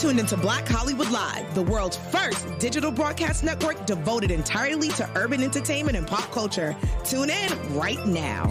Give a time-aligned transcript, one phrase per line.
[0.00, 5.42] tuned into Black Hollywood Live, the world's first digital broadcast network devoted entirely to urban
[5.42, 6.74] entertainment and pop culture.
[7.04, 8.46] Tune in right now.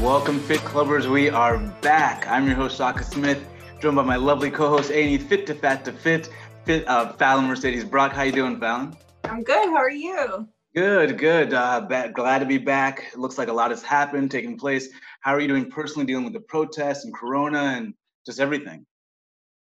[0.00, 1.04] Welcome, Fit Clubbers.
[1.04, 2.26] We are back.
[2.28, 3.46] I'm your host, Shaka Smith,
[3.82, 6.30] joined by my lovely co-host, Amy Fit to Fat to Fit,
[6.64, 8.12] Fit uh, Fallon Mercedes Brock.
[8.12, 8.96] How you doing, Fallon?
[9.24, 9.68] I'm good.
[9.68, 10.48] How are you?
[10.74, 11.52] Good, good.
[11.52, 11.80] Uh,
[12.14, 13.10] glad to be back.
[13.12, 14.88] It looks like a lot has happened, taking place.
[15.20, 17.92] How are you doing personally, dealing with the protests and Corona and
[18.24, 18.86] just everything?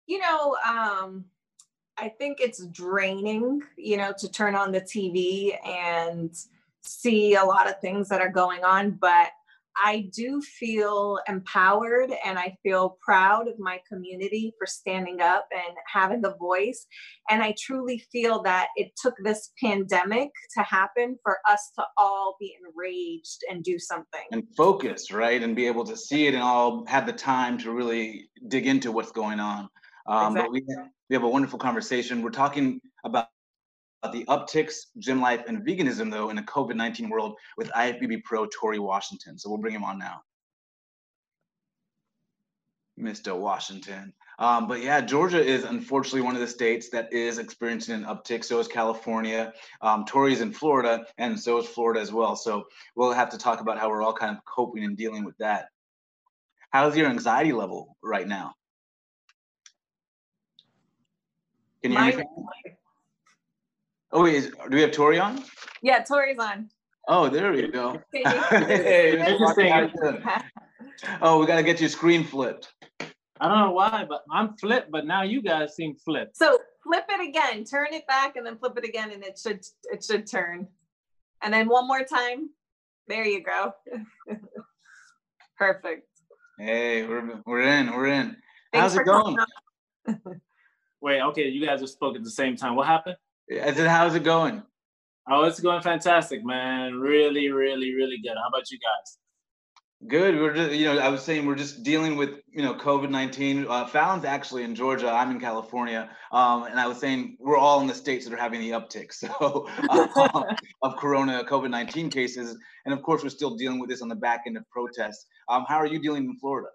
[0.06, 1.24] You know, um,
[1.98, 6.34] I think it's draining, you know, to turn on the TV and
[6.82, 9.30] see a lot of things that are going on, but
[9.82, 15.76] I do feel empowered and I feel proud of my community for standing up and
[15.86, 16.86] having a voice.
[17.28, 22.36] And I truly feel that it took this pandemic to happen for us to all
[22.40, 24.24] be enraged and do something.
[24.32, 25.42] And focus, right?
[25.42, 28.92] And be able to see it and all have the time to really dig into
[28.92, 29.68] what's going on.
[30.08, 30.60] Um, exactly.
[30.60, 32.22] But we, we have a wonderful conversation.
[32.22, 33.28] We're talking about
[34.12, 38.46] the upticks, gym life, and veganism, though, in the COVID 19 world with IFBB Pro
[38.46, 39.38] Torre Washington.
[39.38, 40.22] So we'll bring him on now.
[42.98, 43.38] Mr.
[43.38, 44.12] Washington.
[44.38, 48.44] Um, but yeah, Georgia is unfortunately one of the states that is experiencing an uptick.
[48.44, 49.52] So is California.
[49.80, 52.36] Um, Torre's in Florida, and so is Florida as well.
[52.36, 55.36] So we'll have to talk about how we're all kind of coping and dealing with
[55.38, 55.68] that.
[56.70, 58.54] How's your anxiety level right now?
[61.92, 62.24] Can you hear me?
[64.12, 65.42] Oh, wait, is, do we have Torre on?
[65.82, 66.68] Yeah, Torre's on.
[67.08, 68.00] Oh, there we go.
[68.12, 69.36] hey,
[71.22, 72.72] oh, we got to get your screen flipped.
[73.40, 76.36] I don't know why, but I'm flipped, but now you guys seem flipped.
[76.36, 79.60] So flip it again, turn it back, and then flip it again, and it should
[79.84, 80.66] it should turn.
[81.42, 82.48] And then one more time.
[83.08, 83.72] There you go.
[85.58, 86.08] Perfect.
[86.58, 88.36] Hey, we're we're in, we're in.
[88.72, 89.36] Thanks How's it going?
[91.00, 92.74] Wait, okay, you guys have spoke at the same time.
[92.74, 93.16] What happened?
[93.50, 94.62] I said, how's it going?
[95.28, 96.94] Oh, it's going fantastic, man.
[96.94, 98.34] Really, really, really good.
[98.36, 99.18] How about you guys?
[100.08, 100.36] Good.
[100.36, 103.66] We're just, you know, I was saying we're just dealing with, you know, COVID nineteen.
[103.66, 105.10] Uh, Fallon's actually in Georgia.
[105.10, 108.36] I'm in California, um, and I was saying we're all in the states that are
[108.36, 110.44] having the uptick, so um,
[110.82, 114.14] of Corona COVID nineteen cases, and of course we're still dealing with this on the
[114.14, 115.26] back end of protests.
[115.48, 116.68] Um, how are you dealing in Florida?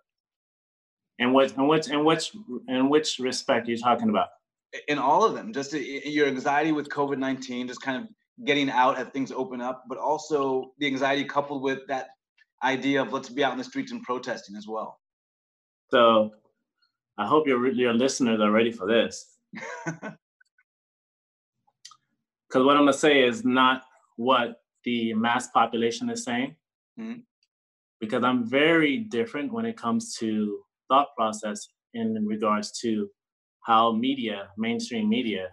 [1.19, 2.31] And what, and which, and which,
[2.67, 4.29] in which respect are you talking about?
[4.87, 8.09] in all of them just your anxiety with covid-19 just kind of
[8.45, 12.09] getting out as things open up but also the anxiety coupled with that
[12.63, 14.99] idea of let's be out in the streets and protesting as well
[15.89, 16.31] so
[17.17, 19.37] i hope your, your listeners are ready for this
[19.85, 20.15] because
[22.53, 23.83] what i'm going to say is not
[24.15, 26.55] what the mass population is saying
[26.99, 27.19] mm-hmm.
[27.99, 30.59] because i'm very different when it comes to
[30.91, 33.09] thought process in regards to
[33.61, 35.47] how media, mainstream media,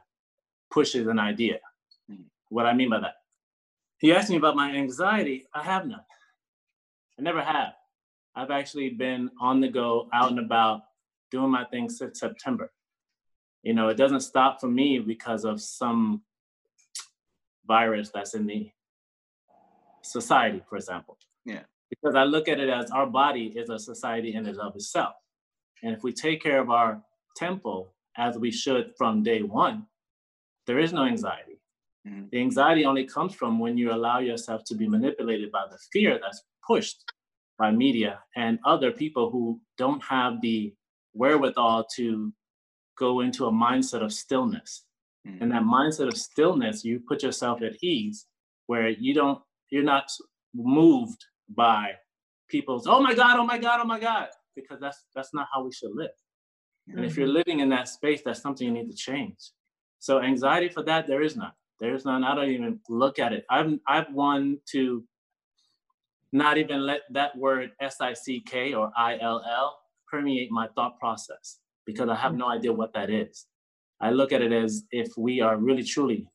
[0.73, 1.59] pushes an idea.
[2.11, 2.23] Hmm.
[2.49, 3.15] What I mean by that.
[3.99, 5.47] He asked me about my anxiety.
[5.55, 6.01] I have none.
[7.19, 7.75] I never have.
[8.35, 10.83] I've actually been on the go, out and about,
[11.31, 12.73] doing my thing since September.
[13.63, 16.23] You know, it doesn't stop for me because of some
[17.67, 18.71] virus that's in the
[20.03, 21.19] society, for example.
[21.45, 21.63] Yeah.
[21.91, 25.15] Because I look at it as our body is a society in and of itself.
[25.83, 27.03] And if we take care of our
[27.37, 29.87] temple, as we should from day one,
[30.67, 31.61] there is no anxiety.
[32.07, 32.25] Mm-hmm.
[32.33, 36.19] The anxiety only comes from when you allow yourself to be manipulated by the fear
[36.21, 37.05] that's pushed
[37.59, 40.75] by media and other people who don't have the
[41.15, 42.33] wherewithal to
[42.99, 44.85] go into a mindset of stillness.
[45.27, 45.43] Mm-hmm.
[45.43, 48.27] And that mindset of stillness, you put yourself at ease
[48.67, 49.41] where you don't,
[49.71, 50.11] you're not
[50.55, 51.93] moved by
[52.49, 54.29] people's, oh my God, oh my God, oh my God,
[54.61, 56.17] because that's that's not how we should live.
[56.89, 57.37] And if you're mm-hmm.
[57.37, 59.37] living in that space, that's something you need to change.
[59.99, 61.53] So anxiety for that, there is none.
[61.81, 62.25] There is none.
[62.25, 63.45] I don't even look at it.
[63.51, 65.05] I've I've won to
[66.33, 69.79] not even let that word S-I-C-K or I-L-L
[70.11, 73.47] permeate my thought process because I have no idea what that is.
[74.01, 76.29] I look at it as if we are really truly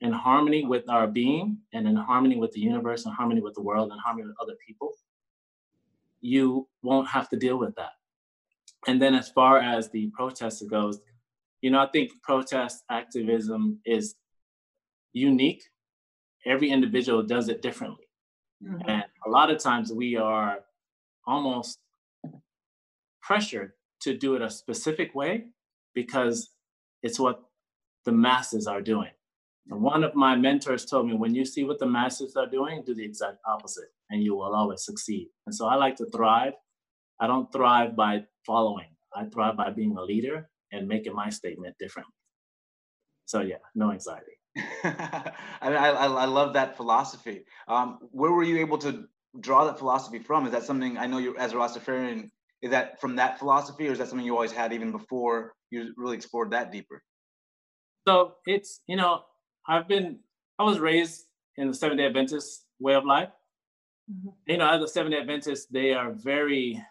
[0.00, 3.62] in harmony with our being and in harmony with the universe and harmony with the
[3.62, 4.92] world and harmony with other people,
[6.24, 7.92] you won't have to deal with that.
[8.86, 11.00] And then as far as the protest goes,
[11.60, 14.14] you know, I think protest activism is
[15.12, 15.62] unique.
[16.46, 18.08] Every individual does it differently.
[18.62, 18.88] Mm-hmm.
[18.88, 20.60] And a lot of times we are
[21.26, 21.78] almost
[23.22, 25.44] pressured to do it a specific way
[25.94, 26.50] because
[27.02, 27.42] it's what
[28.06, 29.10] the masses are doing.
[29.70, 32.82] And one of my mentors told me, when you see what the masses are doing,
[32.84, 35.28] do the exact opposite and you will always succeed.
[35.46, 36.52] And so I like to thrive.
[37.20, 38.86] I don't thrive by following.
[39.12, 42.14] I thrive by being a leader and making my statement differently.
[43.26, 44.38] So yeah, no anxiety.
[44.84, 47.44] I, I, I love that philosophy.
[47.66, 49.04] Um, where were you able to
[49.40, 50.46] draw that philosophy from?
[50.46, 52.30] Is that something I know you as a Rastafarian?
[52.62, 55.92] Is that from that philosophy, or is that something you always had even before you
[55.96, 57.02] really explored that deeper?
[58.06, 59.22] So it's you know
[59.68, 60.20] I've been
[60.58, 61.24] I was raised
[61.56, 63.30] in the Seventh Day Adventist way of life.
[64.10, 64.28] Mm-hmm.
[64.46, 66.82] You know, as a Seventh Adventist, they are very,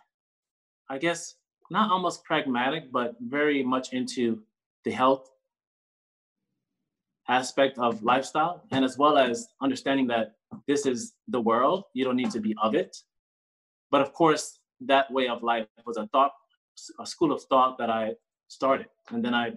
[0.90, 1.36] I guess,
[1.70, 4.42] not almost pragmatic, but very much into
[4.86, 5.30] the health
[7.28, 10.36] aspect of lifestyle, and as well as understanding that
[10.68, 11.86] this is the world.
[11.94, 12.98] You don't need to be of it.
[13.92, 16.34] But of course, that way of life was a thought,
[17.00, 18.14] a school of thought that I
[18.48, 19.54] started, and then I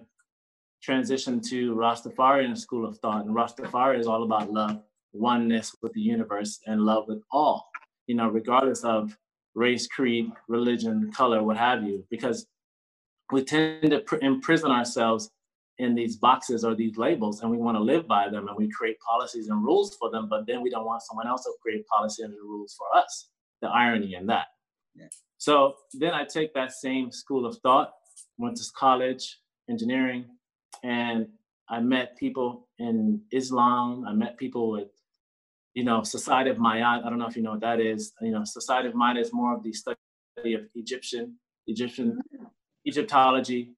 [0.87, 4.81] transitioned to Rastafarian school of thought, and Rastafari is all about love,
[5.17, 7.69] oneness with the universe, and love with all.
[8.07, 9.17] You know, regardless of
[9.55, 12.47] race, creed, religion, color, what have you, because
[13.31, 15.31] we tend to pr- imprison ourselves
[15.79, 18.69] in these boxes or these labels and we want to live by them and we
[18.69, 21.85] create policies and rules for them, but then we don't want someone else to create
[21.87, 23.29] policy and rules for us.
[23.61, 24.47] The irony in that.
[24.95, 25.07] Yeah.
[25.37, 27.91] So then I take that same school of thought,
[28.37, 30.25] went to college, engineering,
[30.83, 31.27] and
[31.69, 34.05] I met people in Islam.
[34.07, 34.87] I met people with,
[35.77, 37.05] you know, Society of Mayat.
[37.05, 38.11] I don't know if you know what that is.
[38.19, 41.35] You know, Society of Mayat is more of the study of Egyptian,
[41.67, 42.47] Egyptian, mm.
[42.87, 43.75] Egyptology.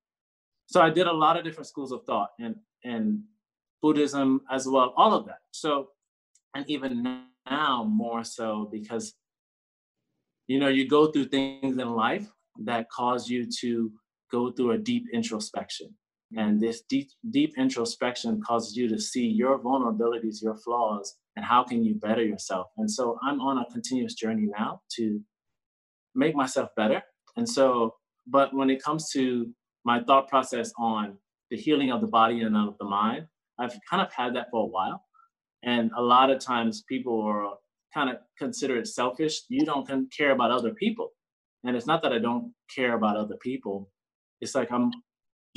[0.67, 2.55] So I did a lot of different schools of thought and
[2.85, 3.23] and
[3.81, 5.39] Buddhism as well, all of that.
[5.51, 5.89] So,
[6.55, 9.13] and even now more so because,
[10.47, 12.27] you know, you go through things in life
[12.63, 13.91] that cause you to
[14.31, 15.89] go through a deep introspection
[16.37, 21.63] and this deep, deep introspection causes you to see your vulnerabilities, your flaws, and how
[21.63, 22.67] can you better yourself.
[22.77, 25.19] And so I'm on a continuous journey now to
[26.13, 27.01] make myself better.
[27.35, 27.95] And so,
[28.27, 29.49] but when it comes to
[29.85, 31.17] my thought process on
[31.49, 33.25] the healing of the body and of the mind,
[33.57, 35.03] I've kind of had that for a while.
[35.63, 37.55] And a lot of times people are
[37.93, 39.41] kind of consider it selfish.
[39.49, 41.09] You don't care about other people.
[41.63, 43.89] And it's not that I don't care about other people.
[44.41, 44.91] It's like I'm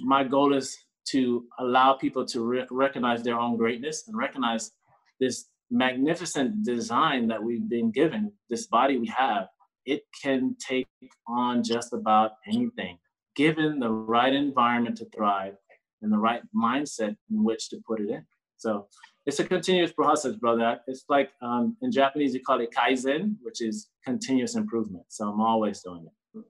[0.03, 0.77] my goal is
[1.09, 4.73] to allow people to re- recognize their own greatness and recognize
[5.21, 9.47] this magnificent design that we've been given, this body we have,
[9.87, 10.87] it can take
[11.27, 12.99] on just about anything,
[13.35, 15.55] given the right environment to thrive
[16.03, 18.25] and the right mindset in which to put it in.
[18.59, 18.87] So
[19.27, 20.81] it's a continuous process, brother.
[20.87, 25.05] It's like um, in Japanese, you call it kaizen, which is continuous improvement.
[25.09, 26.45] So I'm always doing it.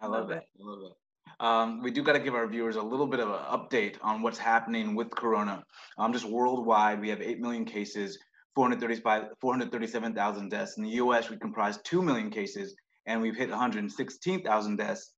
[0.00, 0.44] I love it.
[0.58, 0.99] I love it
[1.40, 4.20] um, we do got to give our viewers a little bit of an update on
[4.20, 5.64] what's happening with Corona.
[5.96, 8.18] Um, just worldwide, we have 8 million cases,
[8.54, 10.76] 437,000 deaths.
[10.76, 12.76] In the US, we comprise 2 million cases,
[13.06, 15.12] and we've hit 116,000 deaths.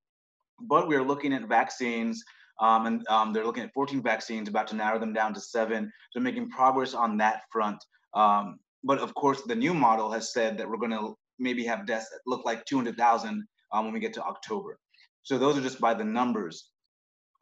[0.61, 2.23] But we're looking at vaccines,
[2.61, 5.93] um, and um, they're looking at 14 vaccines, about to narrow them down to seven.
[6.13, 7.85] So making progress on that front.
[8.15, 11.85] Um, but of course, the new model has said that we're going to maybe have
[11.85, 14.79] deaths that look like 200,000 um, when we get to October.
[15.23, 16.69] So those are just by the numbers.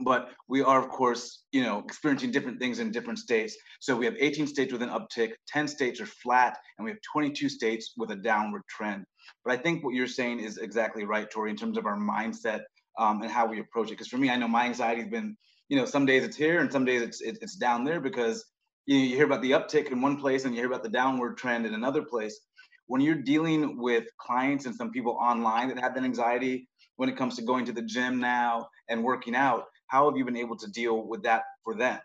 [0.03, 3.55] But we are, of course, you know, experiencing different things in different states.
[3.81, 7.01] So we have 18 states with an uptick, 10 states are flat, and we have
[7.13, 9.05] 22 states with a downward trend.
[9.45, 12.63] But I think what you're saying is exactly right, Torre, in terms of our mindset
[12.99, 13.93] um, and how we approach it.
[13.93, 15.37] Because for me, I know my anxiety's been,
[15.69, 18.45] you know, some days it's here and some days it's it's down there because
[18.87, 20.89] you, know, you hear about the uptick in one place and you hear about the
[20.89, 22.41] downward trend in another place.
[22.87, 26.69] When you're dealing with clients and some people online that have that anxiety,
[27.01, 29.65] when it comes to going to the gym now and working out.
[29.87, 31.99] How have you been able to deal with that for them?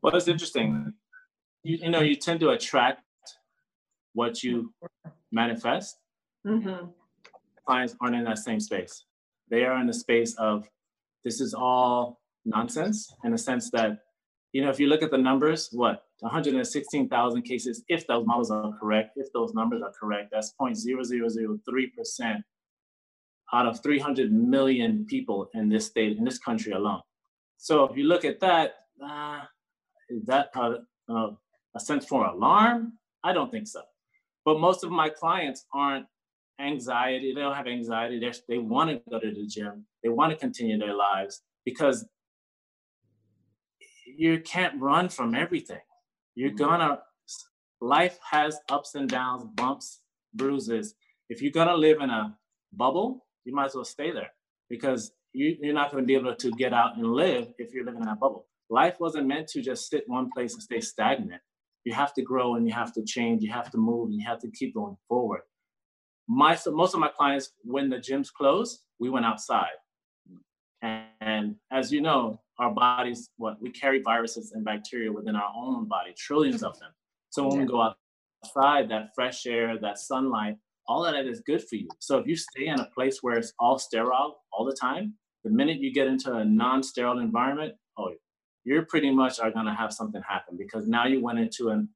[0.00, 0.94] Well, it's interesting.
[1.62, 3.02] You, you know, you tend to attract
[4.14, 4.72] what you
[5.32, 5.98] manifest.
[6.46, 6.86] Mm-hmm.
[7.66, 9.04] Clients aren't in that same space.
[9.50, 10.66] They are in the space of
[11.22, 13.98] this is all nonsense in the sense that,
[14.52, 18.72] you know, if you look at the numbers, what 116,000 cases, if those models are
[18.80, 22.42] correct, if those numbers are correct, that's 0.0003%
[23.52, 27.02] out of 300 million people in this state, in this country alone.
[27.58, 29.40] So if you look at that, uh,
[30.08, 30.78] is that a,
[31.12, 31.30] a,
[31.74, 32.94] a sense for alarm?
[33.22, 33.82] I don't think so.
[34.44, 36.06] But most of my clients aren't
[36.60, 37.32] anxiety.
[37.34, 38.18] They don't have anxiety.
[38.18, 39.86] They're, they want to go to the gym.
[40.02, 42.06] They want to continue their lives because
[44.06, 45.80] you can't run from everything.
[46.34, 46.58] You're mm-hmm.
[46.58, 47.00] gonna,
[47.80, 50.00] life has ups and downs, bumps,
[50.34, 50.94] bruises.
[51.28, 52.36] If you're gonna live in a
[52.72, 54.32] bubble, you might as well stay there
[54.68, 57.84] because you, you're not going to be able to get out and live if you're
[57.84, 58.46] living in a bubble.
[58.70, 61.40] Life wasn't meant to just sit one place and stay stagnant.
[61.84, 64.26] You have to grow and you have to change, you have to move, and you
[64.26, 65.40] have to keep going forward.
[66.28, 69.76] My, so most of my clients, when the gyms closed, we went outside.
[70.80, 75.52] And, and as you know, our bodies, what we carry viruses and bacteria within our
[75.56, 76.90] own body, trillions of them.
[77.30, 77.94] So when we go
[78.44, 80.56] outside, that fresh air, that sunlight,
[80.88, 81.88] all of that is good for you.
[81.98, 85.50] So if you stay in a place where it's all sterile all the time, the
[85.50, 88.12] minute you get into a non-sterile environment, oh,
[88.64, 91.88] you're pretty much are gonna have something happen because now you went into an,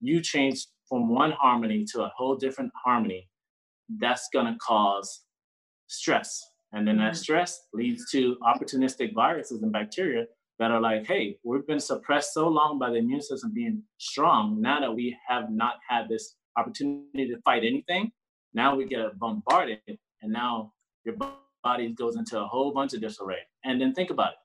[0.00, 3.28] you changed from one harmony to a whole different harmony.
[3.98, 5.22] That's gonna cause
[5.88, 6.42] stress.
[6.72, 7.16] And then that mm-hmm.
[7.16, 10.26] stress leads to opportunistic viruses and bacteria
[10.58, 14.60] that are like, hey, we've been suppressed so long by the immune system being strong.
[14.60, 18.12] Now that we have not had this opportunity to fight anything,
[18.54, 19.80] now we get bombarded,
[20.22, 20.72] and now
[21.04, 21.14] your
[21.62, 23.40] body goes into a whole bunch of disarray.
[23.64, 24.38] And then think about it.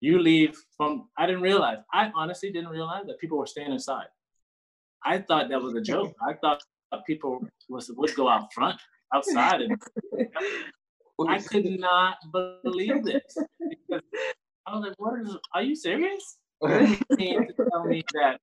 [0.00, 4.06] You leave from, I didn't realize, I honestly didn't realize that people were staying inside.
[5.04, 6.14] I thought that was a joke.
[6.26, 6.62] I thought
[7.06, 8.80] people was, would go out front,
[9.14, 9.62] outside.
[9.62, 9.78] And
[11.28, 13.36] I could not believe this.
[13.60, 14.02] Because
[14.66, 16.38] I was like, what is, are you serious?
[16.62, 18.40] you to tell me that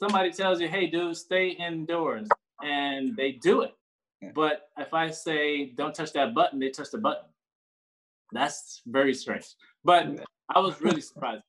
[0.00, 2.28] somebody tells you, hey, dude, stay indoors,
[2.62, 3.74] and they do it.
[4.34, 7.24] But if I say, don't touch that button, they touch the button.
[8.32, 9.46] That's very strange.
[9.84, 10.20] But
[10.54, 11.42] I was really surprised.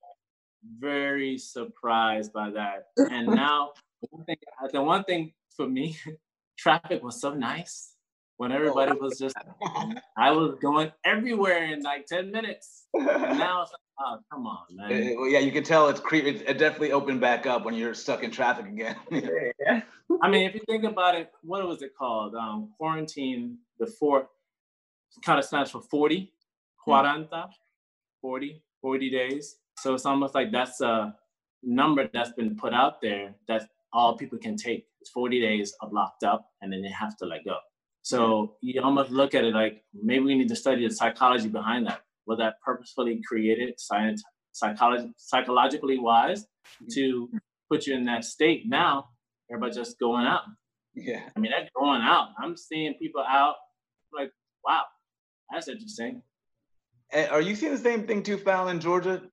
[0.79, 2.87] Very surprised by that.
[2.97, 3.71] And now,
[4.09, 5.97] one thing, uh, the one thing for me,
[6.57, 7.95] traffic was so nice
[8.37, 9.35] when oh, everybody was just,
[10.17, 12.87] I was going everywhere in like 10 minutes.
[12.93, 13.05] And
[13.37, 15.15] now it's like, oh, come on, man.
[15.17, 16.29] well, yeah, you can tell it's creepy.
[16.29, 18.95] It definitely opened back up when you're stuck in traffic again.
[19.11, 19.81] yeah.
[20.21, 22.35] I mean, if you think about it, what was it called?
[22.35, 24.27] Um, quarantine, the four
[25.25, 26.31] kind of stands for 40,
[26.83, 27.49] cuarenta,
[28.21, 29.57] 40, 40 days.
[29.77, 31.15] So it's almost like that's a
[31.63, 34.87] number that's been put out there that all people can take.
[34.99, 37.57] It's 40 days of locked up and then they have to let go.
[38.03, 41.87] So you almost look at it like maybe we need to study the psychology behind
[41.87, 42.01] that.
[42.31, 44.23] Was that purposefully created, science,
[44.53, 46.85] psychology, psychologically wise, mm-hmm.
[46.93, 47.29] to
[47.69, 48.63] put you in that state?
[48.65, 49.09] Now
[49.49, 50.43] everybody just going out.
[50.95, 51.23] Yeah.
[51.35, 52.29] I mean, they're going out.
[52.41, 53.55] I'm seeing people out
[54.13, 54.31] like,
[54.63, 54.83] wow,
[55.51, 56.21] that's interesting.
[57.11, 59.23] And are you seeing the same thing too, Fallon, in Georgia?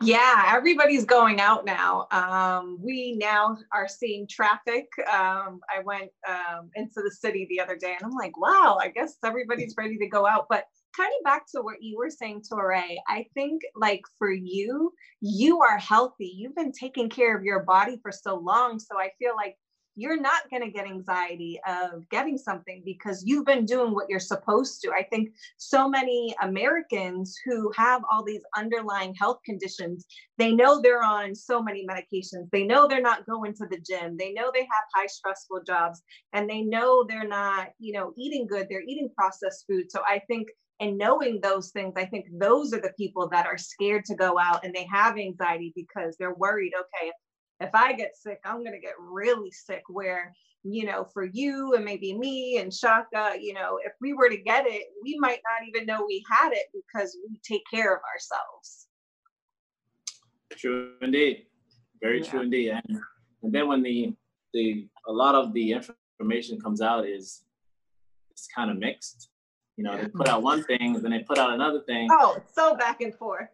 [0.00, 2.06] Yeah, everybody's going out now.
[2.10, 4.86] Um, we now are seeing traffic.
[5.12, 8.88] Um, I went um, into the city the other day and I'm like, wow, I
[8.88, 10.46] guess everybody's ready to go out.
[10.48, 10.64] But
[10.96, 15.60] kind of back to what you were saying, Torre, I think like for you, you
[15.60, 16.32] are healthy.
[16.36, 18.78] You've been taking care of your body for so long.
[18.78, 19.56] So I feel like
[19.98, 24.20] you're not going to get anxiety of getting something because you've been doing what you're
[24.20, 24.90] supposed to.
[24.90, 30.04] I think so many Americans who have all these underlying health conditions,
[30.36, 32.50] they know they're on so many medications.
[32.52, 34.18] They know they're not going to the gym.
[34.18, 36.02] They know they have high stressful jobs
[36.34, 38.66] and they know they're not, you know, eating good.
[38.68, 39.90] They're eating processed food.
[39.90, 40.48] So I think
[40.80, 44.38] and knowing those things, I think those are the people that are scared to go
[44.38, 47.12] out and they have anxiety because they're worried, okay,
[47.60, 49.82] if I get sick, I'm going to get really sick.
[49.88, 54.28] Where, you know, for you and maybe me and Shaka, you know, if we were
[54.28, 57.94] to get it, we might not even know we had it because we take care
[57.94, 58.88] of ourselves.
[60.52, 61.46] True indeed.
[62.02, 62.30] Very yeah.
[62.30, 62.70] true indeed.
[62.70, 63.00] And,
[63.42, 64.14] and then when the,
[64.52, 65.72] the, a lot of the
[66.18, 67.44] information comes out is,
[68.30, 69.30] it's kind of mixed.
[69.76, 72.08] You know, they put out one thing, then they put out another thing.
[72.10, 73.48] Oh, so back and forth.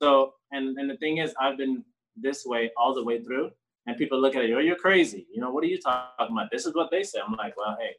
[0.00, 1.84] So, and and the thing is, I've been
[2.16, 3.50] this way all the way through.
[3.86, 5.26] And people look at it, oh, you're crazy.
[5.30, 6.50] You know, what are you talking about?
[6.50, 7.18] This is what they say.
[7.26, 7.90] I'm like, well, hey,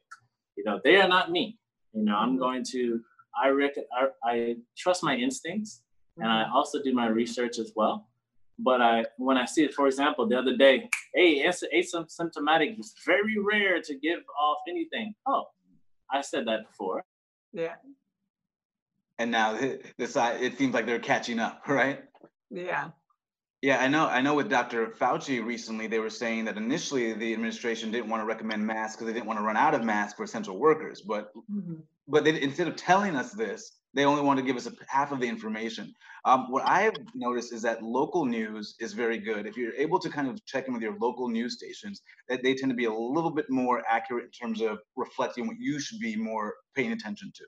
[0.57, 1.59] you know, they are not me.
[1.93, 2.39] You know, I'm mm-hmm.
[2.39, 3.01] going to,
[3.39, 5.83] I, rec- I, I trust my instincts
[6.17, 6.55] and I mm-hmm.
[6.55, 8.07] also do my research as well.
[8.57, 13.37] But I, when I see it, for example, the other day, hey, asymptomatic is very
[13.37, 15.13] rare to give off anything.
[15.27, 15.45] Oh,
[16.11, 17.03] I said that before.
[17.55, 17.75] Yeah.
[19.17, 22.03] And now this, it seems like they're catching up, right?
[22.51, 22.89] Yeah.
[23.61, 24.07] Yeah, I know.
[24.07, 24.87] I know with Dr.
[24.87, 29.07] Fauci recently, they were saying that initially the administration didn't want to recommend masks because
[29.07, 31.01] they didn't want to run out of masks for essential workers.
[31.01, 31.75] But mm-hmm.
[32.07, 35.11] but they, instead of telling us this, they only want to give us a, half
[35.11, 35.93] of the information.
[36.25, 39.47] Um, what I have noticed is that local news is very good.
[39.47, 42.53] If you're able to kind of check in with your local news stations, that they
[42.53, 45.99] tend to be a little bit more accurate in terms of reflecting what you should
[45.99, 47.45] be more paying attention to.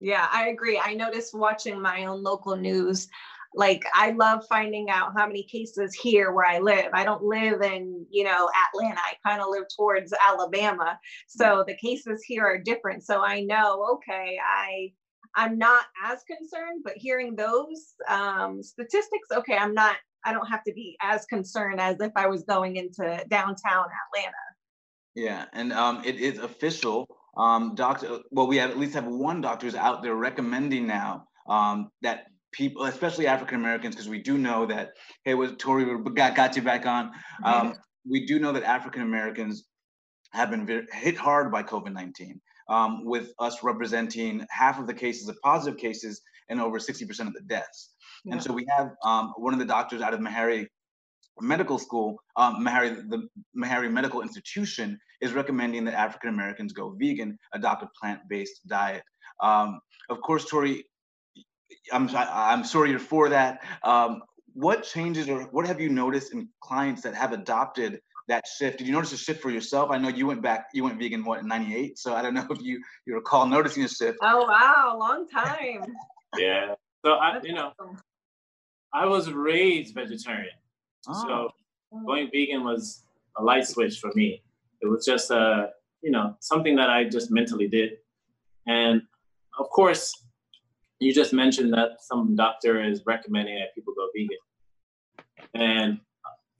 [0.00, 0.80] Yeah, I agree.
[0.82, 3.08] I noticed watching my own local news
[3.54, 7.60] like i love finding out how many cases here where i live i don't live
[7.60, 12.58] in you know atlanta i kind of live towards alabama so the cases here are
[12.58, 14.90] different so i know okay i
[15.36, 20.62] i'm not as concerned but hearing those um, statistics okay i'm not i don't have
[20.64, 24.36] to be as concerned as if i was going into downtown atlanta.
[25.14, 27.06] Yeah and um, it is official.
[27.36, 31.24] Um, doctor, well, we have at least have one doctor who's out there recommending now
[31.48, 34.92] um, that people, especially African Americans, because we do know that,
[35.24, 37.10] hey, was Torre got, got you back on.
[37.42, 37.74] Um,
[38.08, 39.64] we do know that African Americans
[40.32, 44.94] have been very, hit hard by COVID 19, um, with us representing half of the
[44.94, 47.94] cases of positive cases and over 60% of the deaths.
[48.24, 48.34] Yeah.
[48.34, 50.66] And so we have um, one of the doctors out of Meharry
[51.40, 53.26] Medical School, um, Meharry, the
[53.56, 59.02] Meharry Medical Institution is recommending that African Americans go vegan, adopt a plant-based diet.
[59.40, 60.76] Um, of course, Torre,
[61.92, 63.62] I'm I'm sorry you're for that.
[63.82, 64.22] Um,
[64.54, 68.78] what changes or what have you noticed in clients that have adopted that shift?
[68.78, 69.90] Did you notice a shift for yourself?
[69.90, 72.46] I know you went back, you went vegan what in '98, so I don't know
[72.50, 74.18] if you you recall noticing a shift.
[74.22, 75.94] Oh wow, long time.
[76.38, 76.74] yeah.
[77.04, 77.72] So I, you know,
[78.94, 80.54] I was raised vegetarian,
[81.08, 81.24] oh.
[81.26, 81.50] so
[82.06, 83.04] going vegan was
[83.38, 84.42] a light switch for me.
[84.80, 85.66] It was just a, uh,
[86.02, 87.92] you know, something that I just mentally did,
[88.66, 89.02] and
[89.58, 90.12] of course,
[91.00, 94.38] you just mentioned that some doctor is recommending that people go vegan.
[95.54, 96.00] And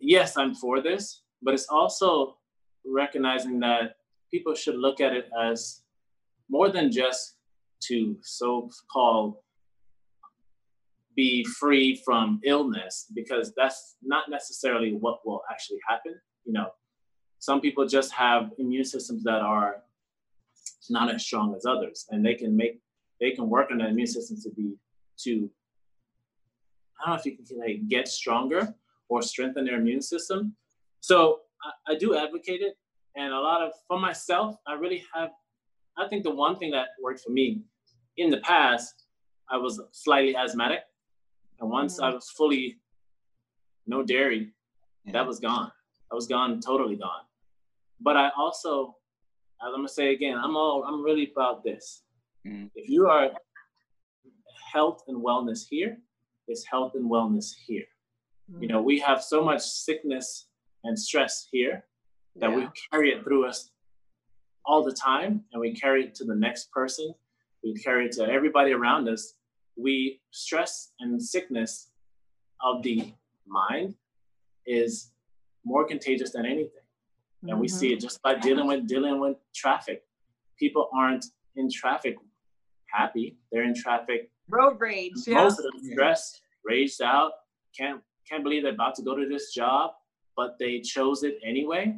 [0.00, 2.36] yes, I'm for this, but it's also
[2.84, 3.96] recognizing that
[4.30, 5.82] people should look at it as
[6.48, 7.36] more than just
[7.80, 9.36] to so called
[11.14, 16.68] be free from illness because that's not necessarily what will actually happen you know
[17.38, 19.82] some people just have immune systems that are
[20.88, 22.80] not as strong as others and they can make
[23.20, 24.74] they can work on the immune system to be
[25.18, 25.50] to
[27.02, 28.74] I don't know if you can like get stronger
[29.08, 30.54] or strengthen their immune system.
[31.02, 32.74] So I, I do advocate it,
[33.16, 35.30] and a lot of for myself, I really have.
[35.98, 37.62] I think the one thing that worked for me
[38.16, 38.94] in the past,
[39.50, 40.80] I was slightly asthmatic,
[41.60, 42.04] and once mm-hmm.
[42.04, 42.78] I was fully
[43.86, 44.52] no dairy,
[45.04, 45.12] yeah.
[45.12, 45.72] that was gone.
[46.10, 47.24] I was gone, totally gone.
[48.00, 48.96] But I also,
[49.60, 52.02] I'm gonna say again, I'm all I'm really about this.
[52.46, 52.70] Mm.
[52.76, 53.30] If you are
[54.72, 55.98] health and wellness here,
[56.46, 57.86] it's health and wellness here.
[58.52, 58.62] Mm.
[58.62, 60.46] You know, we have so much sickness
[60.84, 61.84] and stress here
[62.36, 62.56] that yeah.
[62.56, 63.70] we carry it through us
[64.64, 67.14] all the time and we carry it to the next person.
[67.62, 69.34] We carry it to everybody around us.
[69.76, 71.90] We stress and sickness
[72.62, 73.12] of the
[73.46, 73.94] mind
[74.66, 75.10] is
[75.64, 76.70] more contagious than anything.
[77.42, 77.60] And mm-hmm.
[77.60, 77.94] we see mm-hmm.
[77.94, 80.02] it just by dealing with dealing with traffic.
[80.58, 82.16] People aren't in traffic
[82.92, 83.36] happy.
[83.50, 84.30] They're in traffic.
[84.48, 85.12] Road rage.
[85.14, 85.46] Most yeah.
[85.46, 87.32] of them stressed, raged out.
[87.76, 89.92] Can't can't believe they're about to go to this job,
[90.36, 91.94] but they chose it anyway.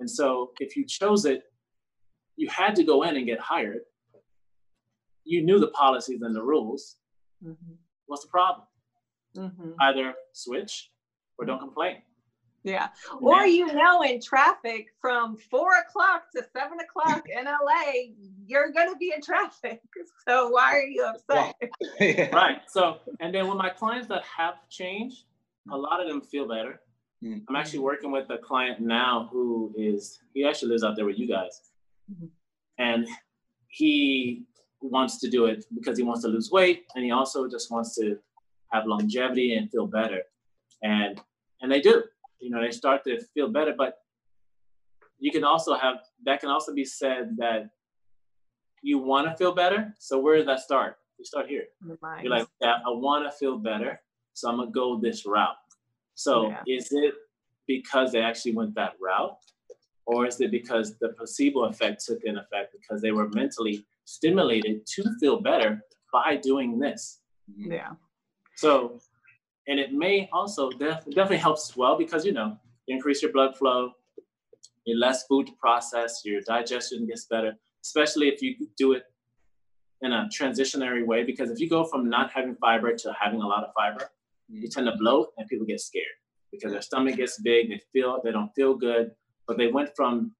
[0.00, 1.42] And so if you chose it,
[2.36, 3.80] you had to go in and get hired.
[5.24, 6.96] You knew the policies and the rules.
[7.44, 7.74] Mm-hmm.
[8.06, 8.66] What's the problem?
[9.36, 9.70] Mm-hmm.
[9.80, 10.90] Either switch
[11.38, 12.02] or don't complain.
[12.64, 12.88] Yeah.
[13.20, 18.12] Or you know, in traffic from four o'clock to seven o'clock in LA,
[18.46, 19.80] you're gonna be in traffic.
[20.28, 21.54] So why are you upset?
[22.00, 22.34] Yeah.
[22.34, 22.60] right.
[22.68, 25.24] So and then with my clients that have changed,
[25.72, 26.80] a lot of them feel better.
[27.22, 27.38] Mm-hmm.
[27.48, 31.18] I'm actually working with a client now who is he actually lives out there with
[31.18, 31.60] you guys.
[32.10, 32.26] Mm-hmm.
[32.78, 33.06] And
[33.68, 34.44] he
[34.80, 37.94] wants to do it because he wants to lose weight and he also just wants
[37.96, 38.18] to
[38.72, 40.22] have longevity and feel better.
[40.82, 41.20] And
[41.60, 42.02] and they do
[42.42, 43.72] you know, they start to feel better.
[43.76, 43.98] But
[45.18, 47.70] you can also have that can also be said that
[48.82, 49.94] you want to feel better.
[49.98, 50.96] So where does that start?
[51.18, 51.64] You start here.
[52.22, 54.00] You're like, yeah, I want to feel better,
[54.34, 55.54] so I'm gonna go this route.
[56.14, 56.62] So yeah.
[56.66, 57.14] is it
[57.66, 59.36] because they actually went that route,
[60.06, 64.86] or is it because the placebo effect took in effect because they were mentally stimulated
[64.86, 67.20] to feel better by doing this?
[67.50, 67.72] Mm-hmm.
[67.72, 67.90] Yeah.
[68.56, 69.00] So
[69.68, 73.32] and it may also def- definitely helps as well because you know you increase your
[73.32, 73.92] blood flow
[74.84, 79.04] you're less food to process your digestion gets better especially if you do it
[80.02, 83.46] in a transitionary way because if you go from not having fiber to having a
[83.46, 84.10] lot of fiber
[84.52, 86.04] you tend to bloat and people get scared
[86.50, 89.10] because their stomach gets big they feel they don't feel good
[89.46, 90.32] but they went from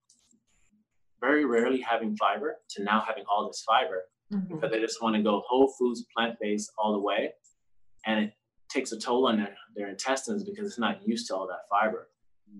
[1.20, 4.55] very rarely having fiber to now having all this fiber mm-hmm.
[4.55, 7.31] because they just want to go whole foods plant-based all the way
[8.07, 8.33] and it
[8.68, 12.09] takes a toll on their, their intestines because it's not used to all that fiber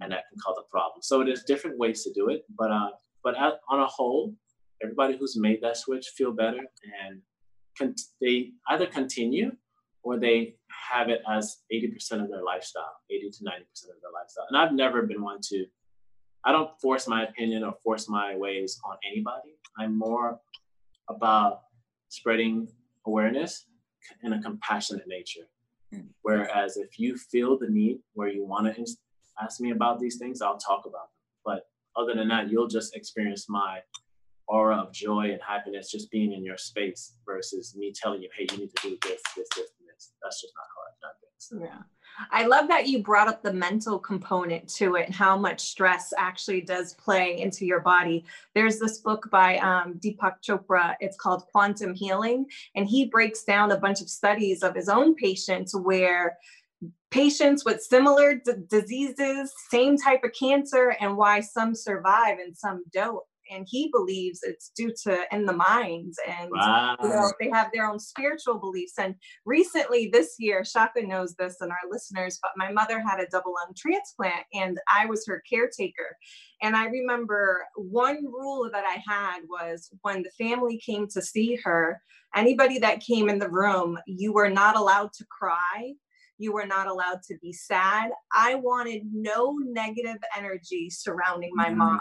[0.01, 1.03] and that can cause a problem.
[1.03, 2.91] So there's different ways to do it, but uh,
[3.23, 4.35] but at, on a whole,
[4.83, 7.21] everybody who's made that switch feel better and
[7.79, 9.53] con- they either continue
[10.03, 10.57] or they
[10.91, 14.47] have it as 80% of their lifestyle, 80 to 90% of their lifestyle.
[14.49, 15.67] And I've never been one to,
[16.45, 19.57] I don't force my opinion or force my ways on anybody.
[19.79, 20.41] I'm more
[21.09, 21.63] about
[22.09, 22.69] spreading
[23.07, 23.67] awareness
[24.23, 25.47] in a compassionate nature.
[25.95, 26.09] Mm.
[26.23, 28.87] Whereas if you feel the need where you want to
[29.41, 31.23] ask me about these things, I'll talk about them.
[31.45, 31.67] But
[32.01, 33.81] other than that, you'll just experience my
[34.53, 38.47] aura of joy and happiness just being in your space versus me telling you, hey,
[38.53, 40.13] you need to do this, this, this, and this.
[40.23, 41.69] That's just not how I've done things.
[41.71, 41.83] Yeah.
[42.31, 46.13] I love that you brought up the mental component to it and how much stress
[46.19, 48.27] actually does play into your body.
[48.55, 50.95] There's this book by um, Deepak Chopra.
[51.01, 52.45] It's called Quantum Healing.
[52.77, 56.37] And he breaks down a bunch of studies of his own patients where
[57.11, 62.85] patients with similar d- diseases, same type of cancer, and why some survive and some
[62.93, 66.97] don't and he believes it's due to in the minds and wow.
[67.03, 71.57] you know they have their own spiritual beliefs and recently this year shaka knows this
[71.61, 75.43] and our listeners but my mother had a double lung transplant and i was her
[75.49, 76.17] caretaker
[76.63, 81.59] and i remember one rule that i had was when the family came to see
[81.63, 82.01] her
[82.35, 85.93] anybody that came in the room you were not allowed to cry
[86.39, 88.11] you were not allowed to be sad.
[88.35, 91.79] I wanted no negative energy surrounding my mm-hmm.
[91.79, 92.01] mom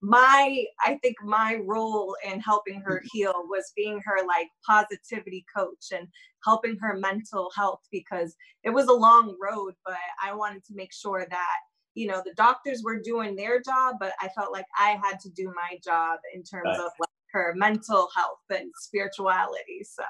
[0.00, 3.06] my i think my role in helping her mm-hmm.
[3.18, 6.06] heal was being her like positivity coach and
[6.44, 10.92] helping her mental health because it was a long road but i wanted to make
[10.92, 11.56] sure that
[11.94, 15.30] you know the doctors were doing their job but i felt like i had to
[15.30, 16.78] do my job in terms right.
[16.78, 20.04] of like her mental health and spirituality so.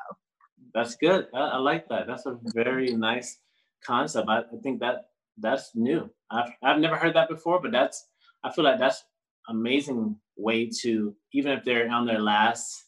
[0.75, 1.29] That's good.
[1.35, 2.07] I, I like that.
[2.07, 3.39] That's a very nice
[3.85, 4.29] concept.
[4.29, 5.07] I, I think that
[5.39, 6.11] that's new.
[6.31, 8.07] I've, I've never heard that before but that's
[8.45, 9.05] i feel like that's
[9.49, 12.85] amazing way to, even if they're on their last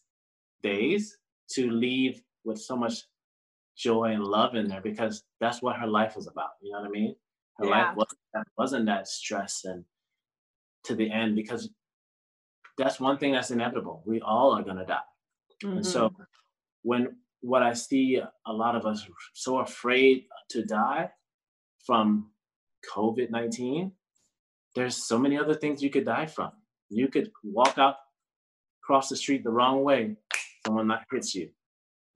[0.62, 1.18] days,
[1.52, 3.02] to leave with so much
[3.76, 6.50] joy and love in there because that's what her life was about.
[6.60, 7.14] You know what I mean?
[7.58, 7.70] Her yeah.
[7.70, 9.84] life wasn't that, wasn't that stress and
[10.84, 11.70] to the end because
[12.78, 14.02] that's one thing that's inevitable.
[14.06, 14.98] We all are gonna die.
[15.62, 15.76] Mm-hmm.
[15.78, 16.22] And so mm-hmm.
[16.82, 21.10] when what I see a lot of us so afraid to die
[21.84, 22.30] from
[22.94, 23.92] COVID 19
[24.74, 26.52] there's so many other things you could die from.
[26.88, 27.96] You could walk out,
[28.83, 30.16] cross the street the wrong way,
[30.66, 31.50] someone that hits you.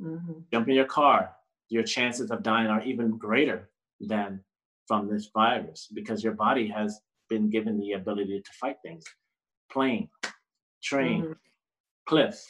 [0.00, 0.32] Mm-hmm.
[0.52, 1.30] Jump in your car,
[1.68, 4.40] your chances of dying are even greater than
[4.86, 9.04] from this virus because your body has been given the ability to fight things.
[9.70, 10.08] Plane,
[10.82, 11.32] train, mm-hmm.
[12.06, 12.44] cliff,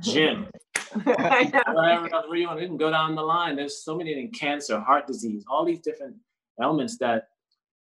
[0.00, 0.46] gym,
[1.04, 3.56] whatever you want to go down the line.
[3.56, 6.16] There's so many in cancer, heart disease, all these different
[6.60, 7.28] elements that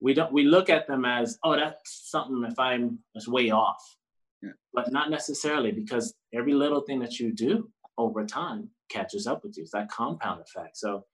[0.02, 3.98] we don't we look at them as oh that's something if i'm that's way off
[4.42, 4.50] yeah.
[4.74, 9.58] but not necessarily because every little thing that you do over time catches up with
[9.58, 11.06] you it's that compound effect so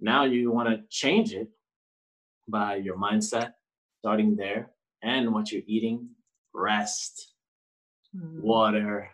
[0.00, 1.48] now you want to change it
[2.48, 3.52] by your mindset
[4.00, 4.70] starting there
[5.02, 6.08] and what you're eating
[6.52, 7.32] rest
[8.16, 8.42] mm-hmm.
[8.42, 9.08] water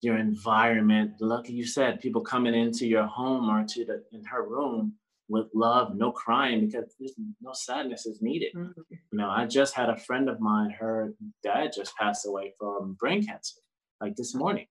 [0.00, 4.46] your environment like you said people coming into your home or to the in her
[4.46, 4.94] room
[5.28, 8.52] with love, no crying because there's no sadness is needed.
[8.54, 8.80] Mm-hmm.
[9.12, 12.96] You know, I just had a friend of mine, her dad just passed away from
[12.98, 13.60] brain cancer,
[14.00, 14.66] like this morning,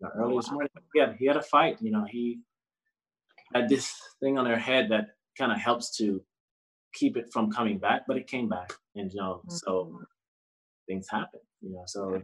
[0.00, 0.40] you know, early wow.
[0.40, 0.70] this morning.
[0.94, 1.78] Yeah, he had a fight.
[1.80, 2.40] You know, he
[3.54, 5.06] had this thing on her head that
[5.38, 6.22] kind of helps to
[6.92, 9.54] keep it from coming back, but it came back, and you know, mm-hmm.
[9.54, 10.00] so
[10.86, 11.40] things happen.
[11.62, 12.22] You know, so.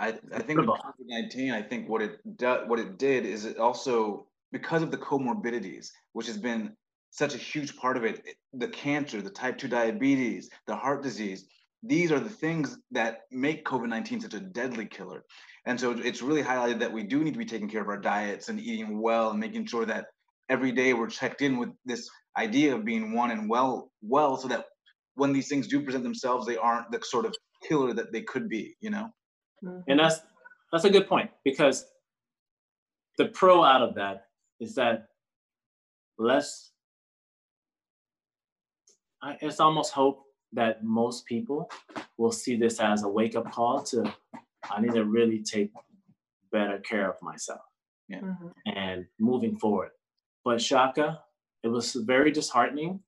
[0.00, 1.50] I, I think COVID nineteen.
[1.50, 5.90] I think what it do, what it did is it also because of the comorbidities,
[6.12, 6.72] which has been
[7.10, 11.46] such a huge part of it the cancer, the type 2 diabetes, the heart disease
[11.82, 15.24] these are the things that make COVID 19 such a deadly killer.
[15.66, 18.00] And so it's really highlighted that we do need to be taking care of our
[18.00, 20.06] diets and eating well and making sure that
[20.48, 24.48] every day we're checked in with this idea of being one and well, well, so
[24.48, 24.66] that
[25.14, 27.34] when these things do present themselves, they aren't the sort of
[27.66, 29.08] killer that they could be, you know?
[29.64, 29.80] Mm-hmm.
[29.88, 30.20] And that's
[30.72, 31.86] that's a good point because
[33.16, 34.27] the pro out of that
[34.60, 35.08] is that
[36.18, 36.72] less
[39.22, 41.70] I, it's almost hope that most people
[42.16, 44.12] will see this as a wake up call to
[44.70, 45.72] I need to really take
[46.52, 47.60] better care of myself
[48.08, 48.20] yeah.
[48.20, 48.48] mm-hmm.
[48.66, 49.90] and moving forward.
[50.44, 51.20] But Shaka,
[51.62, 53.00] it was very disheartening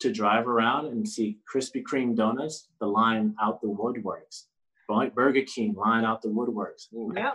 [0.00, 4.44] to drive around and see Krispy Kreme donuts, the line out the woodworks.
[5.14, 6.88] Burger King, line out the woodworks.
[7.14, 7.32] Yeah.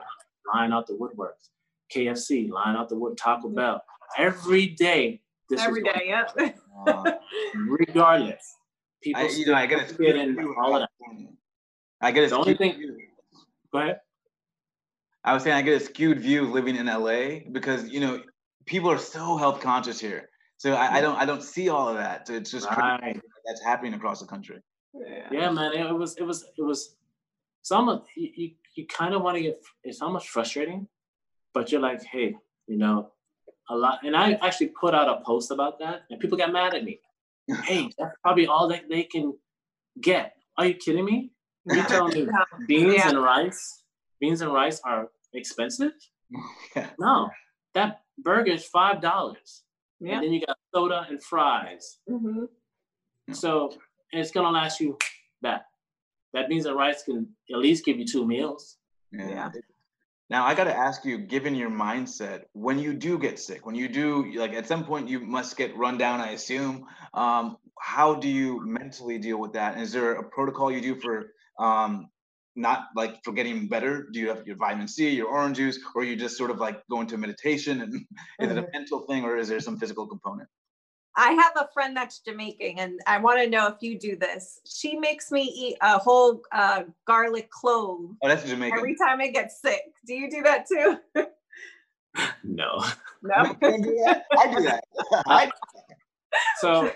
[0.53, 1.49] Line out the woodworks.
[1.93, 3.82] KFC, line out the wood, Taco Bell.
[4.17, 5.21] Every day.
[5.50, 6.26] This Every day, yeah.
[6.88, 7.12] uh,
[7.56, 8.56] regardless.
[9.02, 10.89] People I, you know, I get get in all of that.
[12.02, 12.78] I get a the only thing.
[12.78, 12.97] View.
[13.71, 14.00] Go ahead.
[15.23, 18.21] I was saying I get a skewed view living in LA because you know
[18.65, 20.30] people are so health conscious here.
[20.58, 22.28] So I, I don't I don't see all of that.
[22.28, 23.21] So it's just right.
[23.45, 24.60] that's happening across the country.
[24.93, 25.28] Yeah.
[25.32, 25.73] yeah, man.
[25.73, 26.95] It was it was it was
[27.62, 30.88] some you, you, you kind of want to get it's almost frustrating
[31.58, 32.36] but you're like, hey,
[32.67, 33.10] you know,
[33.67, 34.02] a lot.
[34.04, 37.00] And I actually put out a post about that, and people got mad at me.
[37.63, 39.34] hey, that's probably all that they can
[40.00, 40.36] get.
[40.56, 41.32] Are you kidding me?
[41.65, 42.28] You tell me
[42.67, 43.10] beans yeah.
[43.10, 43.82] and rice,
[44.20, 45.93] beans and rice are expensive?
[46.76, 46.89] Yeah.
[47.00, 47.30] No,
[47.74, 49.63] that burger is five dollars.
[50.00, 50.15] Yeah.
[50.15, 51.98] And then you got soda and fries.
[52.08, 53.34] Mm-hmm.
[53.34, 53.74] So
[54.12, 54.96] it's gonna last you
[55.41, 55.65] that.
[56.34, 58.78] That beans and rice can at least give you two meals.
[59.12, 59.50] Yeah.
[60.30, 63.76] Now I got to ask you, given your mindset, when you do get sick, when
[63.76, 66.86] you do, like at some point you must get run down, I assume.
[67.13, 69.74] Um, how do you mentally deal with that?
[69.74, 72.10] And is there a protocol you do for um,
[72.56, 74.08] not like for getting better?
[74.12, 76.82] Do you have your vitamin C, your orange juice, or you just sort of like
[76.90, 77.82] go into meditation?
[77.82, 77.94] And
[78.42, 78.72] is it a mm-hmm.
[78.74, 80.50] mental thing, or is there some physical component?
[81.19, 84.62] I have a friend that's Jamaican, and I want to know if you do this.
[84.65, 88.12] She makes me eat a whole uh, garlic clove.
[88.21, 88.77] Oh, that's Jamaican.
[88.77, 89.82] Every time I get sick.
[90.06, 90.97] Do you do that too?
[92.43, 92.84] no.
[93.23, 93.34] No.
[93.36, 94.25] I do that.
[94.38, 95.51] I do that.
[96.60, 96.91] so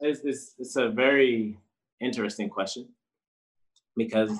[0.00, 1.58] it's, it's, it's a very
[2.00, 2.90] interesting question
[3.96, 4.38] because,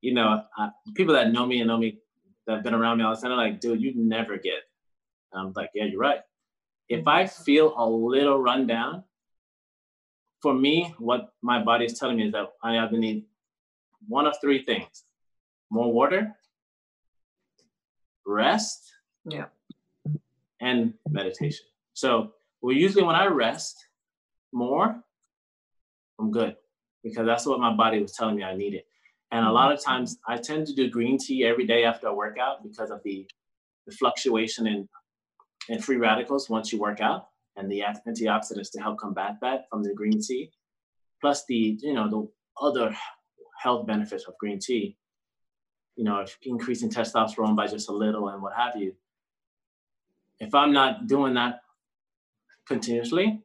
[0.00, 1.98] you know, I, people that know me and know me
[2.46, 4.62] that have been around me all the time are like, dude, you never get.
[5.32, 6.20] And I'm like, yeah, you're right
[6.90, 9.04] if I feel a little run down,
[10.42, 13.24] for me, what my body is telling me is that I have to need
[14.08, 15.04] one of three things
[15.70, 16.34] more water,
[18.26, 18.92] rest,
[19.24, 19.46] yeah,
[20.60, 21.64] and meditation.
[21.94, 23.76] So, well, usually when I rest
[24.52, 25.00] more,
[26.18, 26.56] I'm good
[27.04, 28.82] because that's what my body was telling me I needed.
[29.30, 32.14] And a lot of times I tend to do green tea every day after a
[32.14, 33.28] workout because of the,
[33.86, 34.88] the fluctuation in
[35.68, 39.82] and free radicals once you work out and the antioxidants to help combat that from
[39.82, 40.50] the green tea,
[41.20, 42.28] plus the, you know, the
[42.64, 42.96] other
[43.60, 44.96] health benefits of green tea,
[45.96, 48.94] you know, increasing testosterone by just a little and what have you.
[50.38, 51.60] If I'm not doing that
[52.66, 53.42] continuously,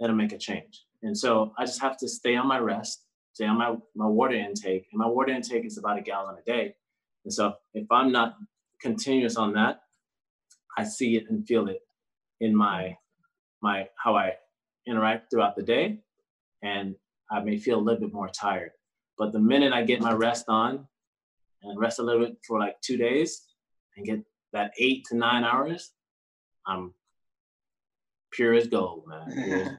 [0.00, 0.84] it'll make a change.
[1.02, 4.34] And so I just have to stay on my rest, stay on my, my water
[4.34, 4.88] intake.
[4.92, 6.74] And my water intake is about a gallon a day.
[7.24, 8.36] And so if I'm not
[8.80, 9.82] continuous on that,
[10.78, 11.80] I see it and feel it
[12.40, 12.96] in my
[13.62, 14.32] my how I
[14.86, 16.00] interact throughout the day,
[16.62, 16.94] and
[17.30, 18.70] I may feel a little bit more tired.
[19.18, 20.86] But the minute I get my rest on
[21.62, 23.42] and rest a little bit for like two days
[23.96, 24.20] and get
[24.52, 25.92] that eight to nine hours,
[26.66, 26.94] I'm
[28.32, 29.78] pure as gold, man.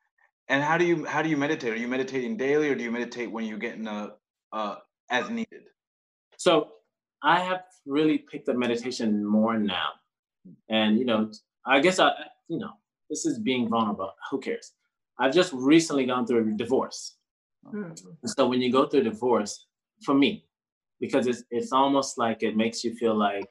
[0.48, 1.72] and how do you how do you meditate?
[1.72, 4.14] Are you meditating daily, or do you meditate when you get in a
[4.52, 4.76] uh,
[5.10, 5.62] as needed?
[6.36, 6.68] So
[7.22, 9.90] I have really picked up meditation more now.
[10.68, 11.30] And you know,
[11.66, 12.10] I guess I,
[12.48, 12.70] you know,
[13.08, 14.12] this is being vulnerable.
[14.30, 14.72] Who cares?
[15.18, 17.16] I've just recently gone through a divorce.
[17.66, 17.98] Mm.
[18.24, 19.66] So when you go through a divorce,
[20.02, 20.46] for me,
[20.98, 23.48] because it's it's almost like it makes you feel like,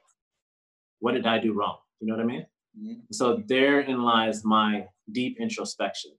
[0.99, 1.77] what did I do wrong?
[1.99, 2.45] You know what I mean?
[2.79, 2.93] Mm-hmm.
[3.11, 6.11] So therein lies my deep introspection.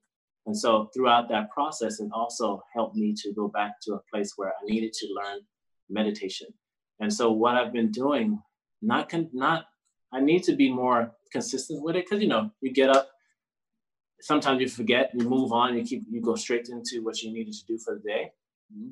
[0.45, 4.33] And so throughout that process, it also helped me to go back to a place
[4.37, 5.39] where I needed to learn
[5.89, 6.47] meditation.
[6.99, 8.39] And so what I've been doing,
[8.81, 9.65] not con- not
[10.13, 13.09] I need to be more consistent with it because you know you get up.
[14.21, 17.53] Sometimes you forget, you move on, you keep you go straight into what you needed
[17.53, 18.31] to do for the day.
[18.73, 18.91] Mm-hmm.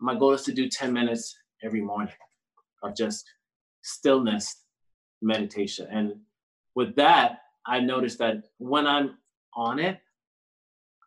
[0.00, 2.14] My goal is to do 10 minutes every morning
[2.82, 3.24] of just
[3.82, 4.64] stillness
[5.22, 5.86] meditation.
[5.90, 6.14] And
[6.74, 9.18] with that, I noticed that when I'm
[9.54, 9.98] on it,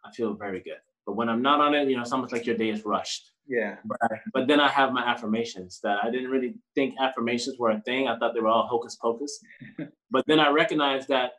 [0.06, 0.78] I feel very good.
[1.06, 3.32] But when I'm not on it, you know, it's almost like your day is rushed.
[3.48, 3.76] Yeah.
[3.86, 4.00] But,
[4.34, 8.08] but then I have my affirmations that I didn't really think affirmations were a thing.
[8.08, 9.40] I thought they were all hocus pocus.
[10.12, 11.32] but then I recognized that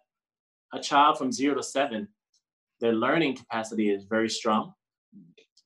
[0.73, 2.09] a child from zero to seven,
[2.81, 4.75] their learning capacity is very strong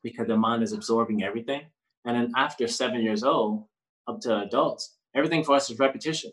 [0.03, 1.63] because their mind is absorbing everything.
[2.05, 3.65] And then after seven years old,
[4.07, 6.33] up to adults, everything for us is repetition,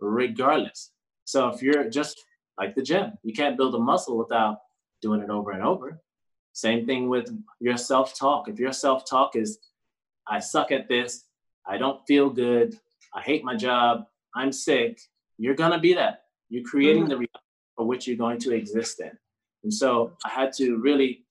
[0.00, 0.92] regardless.
[1.24, 2.22] So if you're just
[2.58, 4.58] like the gym, you can't build a muscle without
[5.02, 6.00] doing it over and over.
[6.54, 8.48] Same thing with your self talk.
[8.48, 9.58] If your self talk is,
[10.26, 11.24] I suck at this,
[11.66, 12.78] I don't feel good,
[13.12, 15.00] I hate my job, I'm sick,
[15.36, 16.22] you're going to be that.
[16.48, 17.10] You're creating mm-hmm.
[17.10, 17.38] the reality
[17.76, 19.10] for which you're going to exist in.
[19.64, 21.24] And so I had to really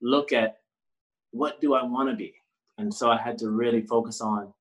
[0.00, 0.58] look at
[1.32, 2.34] what do I want to be?
[2.78, 4.52] And so I had to really focus on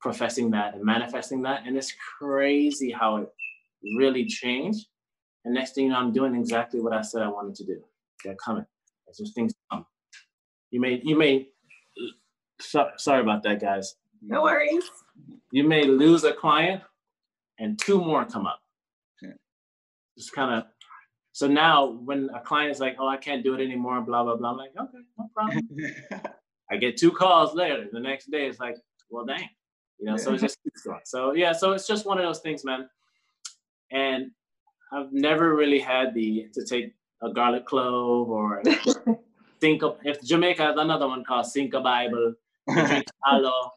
[0.00, 1.66] professing that and manifesting that.
[1.66, 3.32] And it's crazy how it
[3.98, 4.86] really changed.
[5.44, 7.84] And next thing you know, I'm doing exactly what I said I wanted to do.
[8.24, 8.64] They're coming.
[9.08, 9.86] As those things come.
[10.70, 11.48] You may, you may,
[12.60, 13.96] so, sorry about that, guys.
[14.22, 14.84] No worries.
[15.52, 16.82] You may lose a client
[17.58, 18.60] and two more come up.
[20.16, 20.64] Just kind of,
[21.32, 24.36] so now when a client is like, oh, I can't do it anymore, blah, blah,
[24.36, 25.68] blah, I'm like, okay, no problem.
[26.70, 27.86] I get two calls later.
[27.92, 28.76] The next day it's like,
[29.10, 29.48] well, dang.
[29.98, 31.00] You know, so it just keeps going.
[31.04, 32.88] So yeah, so it's just one of those things, man.
[33.90, 34.30] And
[34.92, 38.62] I've never really had the to take a garlic clove or
[39.60, 42.34] think of if Jamaica has another one called Cinco Bible,
[43.26, 43.70] aloe.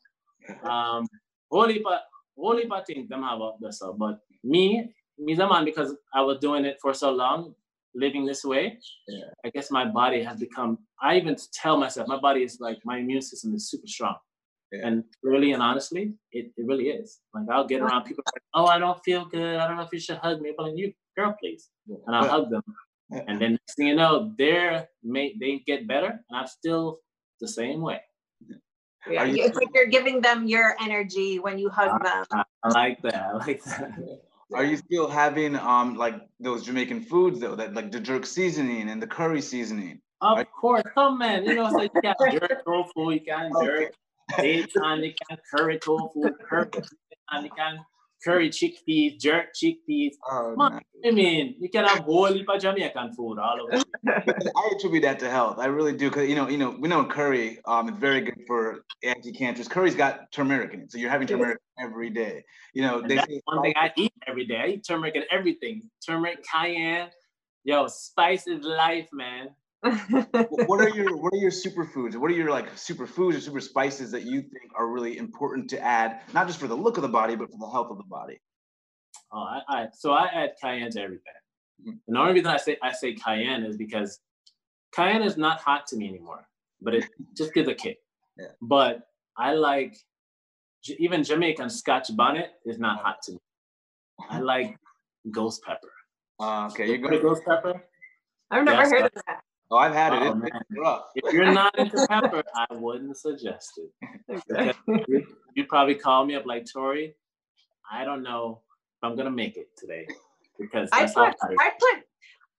[0.63, 1.07] Um,
[1.51, 1.99] whole heap of,
[2.37, 3.71] whole heap of things them have up there.
[3.71, 7.53] So, but me, me the man because I was doing it for so long,
[7.95, 8.79] living this way.
[9.07, 9.25] Yeah.
[9.45, 10.79] I guess my body has become.
[11.01, 14.15] I even tell myself my body is like my immune system is super strong.
[14.71, 14.87] Yeah.
[14.87, 17.19] And really and honestly, it, it really is.
[17.33, 19.57] Like I'll get around people like, oh, I don't feel good.
[19.57, 20.53] I don't know if you should hug me.
[20.55, 21.69] But like, you, girl, please.
[22.05, 22.63] And I'll hug them.
[23.09, 26.99] And then next thing you know, they're may they get better, and I'm still
[27.39, 28.01] the same way.
[29.09, 32.25] Yeah, it's like you're giving them your energy when you hug them.
[32.31, 33.29] I, I like that.
[33.33, 34.19] I like that.
[34.53, 38.89] Are you still having um like those Jamaican foods though, that like the jerk seasoning
[38.89, 40.01] and the curry seasoning?
[40.21, 41.45] Of Are, course, come man.
[41.45, 43.93] You know, so you got jerk tofu, you got jerk,
[44.33, 44.57] okay.
[44.57, 46.69] you got curry tofu, curry,
[47.31, 47.75] and you got
[48.23, 50.13] curry chickpeas, jerk chickpeas.
[50.29, 53.83] Oh, Man, I mean, you can have whole heap of Jamaican food all over.
[54.07, 55.59] I attribute that to health.
[55.59, 58.41] I really do, because you know, you know, we know curry um is very good
[58.47, 59.67] for anti-cancerous.
[59.67, 62.43] Curry's got turmeric in it, so you're having turmeric every day.
[62.73, 64.57] You know, and they that's say one thing I eat every day.
[64.57, 65.83] I eat turmeric in everything.
[66.05, 67.09] Turmeric, cayenne.
[67.63, 69.49] Yo, spice is life, man
[69.81, 72.15] what are your what are your superfoods?
[72.15, 75.79] What are your like superfoods or super spices that you think are really important to
[75.79, 78.03] add, not just for the look of the body, but for the health of the
[78.03, 78.39] body?
[79.31, 81.33] Oh, I, I so I add cayenne to everything.
[81.81, 81.89] Mm-hmm.
[82.07, 84.19] And the only reason I say I say cayenne is because
[84.93, 86.47] cayenne is not hot to me anymore,
[86.81, 87.05] but it
[87.37, 87.97] just gives a kick.
[88.37, 88.47] Yeah.
[88.61, 89.01] But
[89.37, 89.95] I like
[90.99, 93.39] even Jamaican Scotch bonnet is not hot to me.
[94.29, 94.77] I like
[95.31, 95.91] ghost pepper.
[96.39, 97.83] Uh, okay, you're go ghost pepper.
[98.49, 99.41] I've never heard of that.
[99.69, 100.21] Oh, I've had it.
[100.23, 101.03] Oh, it's rough.
[101.15, 103.79] If you're not into pepper, I wouldn't suggest
[104.29, 104.75] it.
[105.07, 105.25] you,
[105.57, 107.07] would probably call me up like Torre.
[107.91, 108.61] I don't know
[108.97, 110.07] if I'm gonna make it today
[110.57, 112.03] because I put I put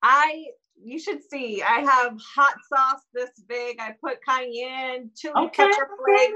[0.02, 0.44] I
[0.80, 3.78] you should see I have hot sauce this big.
[3.80, 6.32] I put cayenne, chili okay, pepper flakes.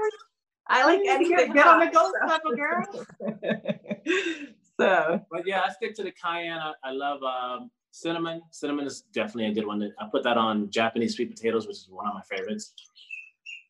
[0.67, 1.37] I like anything.
[1.37, 3.05] Get, get on the ghost pepper, girl.
[4.79, 6.57] so, but yeah, I stick to the cayenne.
[6.57, 8.41] I, I love um, cinnamon.
[8.49, 9.93] Cinnamon is definitely a good one.
[9.99, 12.73] I put that on Japanese sweet potatoes, which is one of my favorites.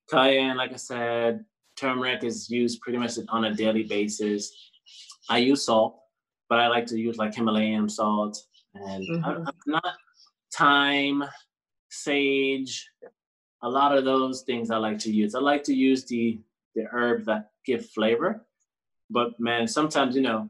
[0.10, 4.72] Cayenne, like I said, turmeric is used pretty much on a daily basis.
[5.30, 6.00] I use salt,
[6.50, 8.42] but I like to use like Himalayan salt
[8.74, 9.48] and mm-hmm.
[9.48, 9.96] I, not
[10.54, 11.24] thyme,
[11.90, 12.90] sage,
[13.62, 15.36] a lot of those things I like to use.
[15.36, 16.40] I like to use the
[16.76, 18.46] the herbs that give flavor.
[19.10, 20.50] But man, sometimes you know,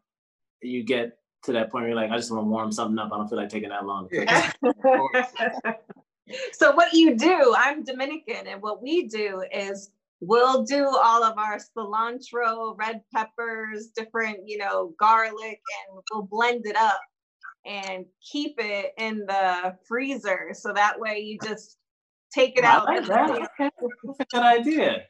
[0.61, 3.11] you get to that point where you're like, I just want to warm something up.
[3.11, 4.09] I don't feel like taking that long.
[6.53, 11.37] so what you do, I'm Dominican, and what we do is we'll do all of
[11.37, 17.01] our cilantro, red peppers, different, you know, garlic, and we'll blend it up
[17.65, 20.49] and keep it in the freezer.
[20.53, 21.77] So that way you just
[22.33, 22.85] take it I out.
[22.85, 23.49] Like that.
[23.59, 25.03] That's a good idea.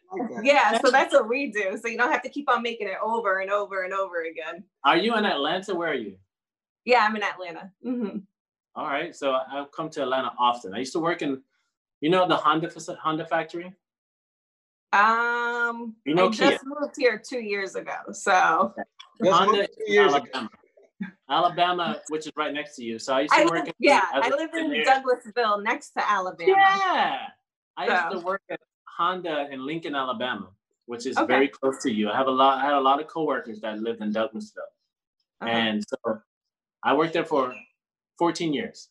[0.44, 1.78] Yeah, so that's what we do.
[1.82, 4.64] So you don't have to keep on making it over and over and over again.
[4.86, 5.74] Are you in Atlanta?
[5.74, 6.18] Where are you?
[6.86, 7.72] Yeah, I'm in Atlanta.
[7.86, 8.18] Mm-hmm.
[8.76, 9.16] All right.
[9.16, 10.74] So I've come to Atlanta often.
[10.74, 11.42] I used to work in,
[12.02, 12.70] you know, the Honda
[13.02, 13.74] Honda factory.
[14.92, 16.52] Um, you know, I Kia.
[16.52, 17.96] just moved here two years ago.
[18.12, 18.74] So
[19.24, 20.46] Honda, years Alabama.
[20.46, 21.10] Ago.
[21.30, 23.00] Alabama, which is right next to you.
[23.00, 23.66] So I used to I work.
[23.66, 26.52] Live, yeah, I live in Douglasville, next to Alabama.
[26.52, 27.18] Yeah,
[27.76, 27.94] I so.
[27.94, 30.50] used to work at Honda in Lincoln, Alabama,
[30.86, 31.28] which is okay.
[31.28, 32.10] very close to you.
[32.10, 32.60] I have a lot.
[32.60, 34.70] I had a lot of coworkers that lived in Douglasville,
[35.42, 35.50] uh-huh.
[35.50, 36.22] and so
[36.84, 37.54] I worked there for
[38.18, 38.90] 14 years.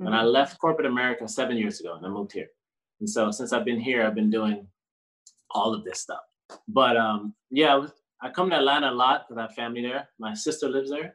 [0.00, 0.06] Mm-hmm.
[0.06, 2.48] And I left corporate America seven years ago and I moved here.
[3.00, 4.66] And so since I've been here, I've been doing
[5.50, 6.22] all of this stuff.
[6.68, 7.86] But um, yeah,
[8.20, 10.08] I come to Atlanta a lot because I have family there.
[10.18, 11.14] My sister lives there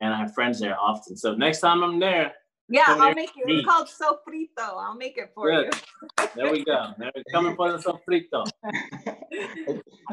[0.00, 1.16] and I have friends there often.
[1.16, 2.32] So next time I'm there,
[2.70, 3.44] yeah, I'll make it.
[3.46, 4.76] It's called sofrito.
[4.78, 5.74] I'll make it for Good.
[6.20, 6.28] you.
[6.36, 6.92] there we go.
[6.98, 8.46] There, coming for the sofrito.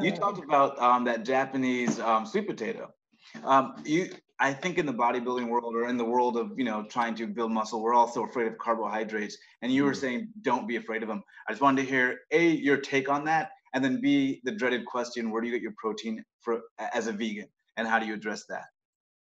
[0.00, 2.94] you talked about um, that Japanese um, sweet potato.
[3.44, 6.84] Um, you I think in the bodybuilding world or in the world of you know
[6.90, 9.36] trying to build muscle, we're also afraid of carbohydrates.
[9.62, 9.96] And you were mm.
[9.96, 11.22] saying don't be afraid of them.
[11.48, 14.84] I just wanted to hear a your take on that, and then b the dreaded
[14.84, 18.14] question: Where do you get your protein for as a vegan, and how do you
[18.14, 18.64] address that?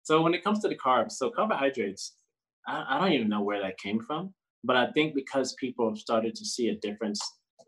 [0.04, 2.16] So when it comes to the carbs, so carbohydrates,
[2.68, 4.34] I, I don't even know where that came from,
[4.64, 7.22] but I think because people have started to see a difference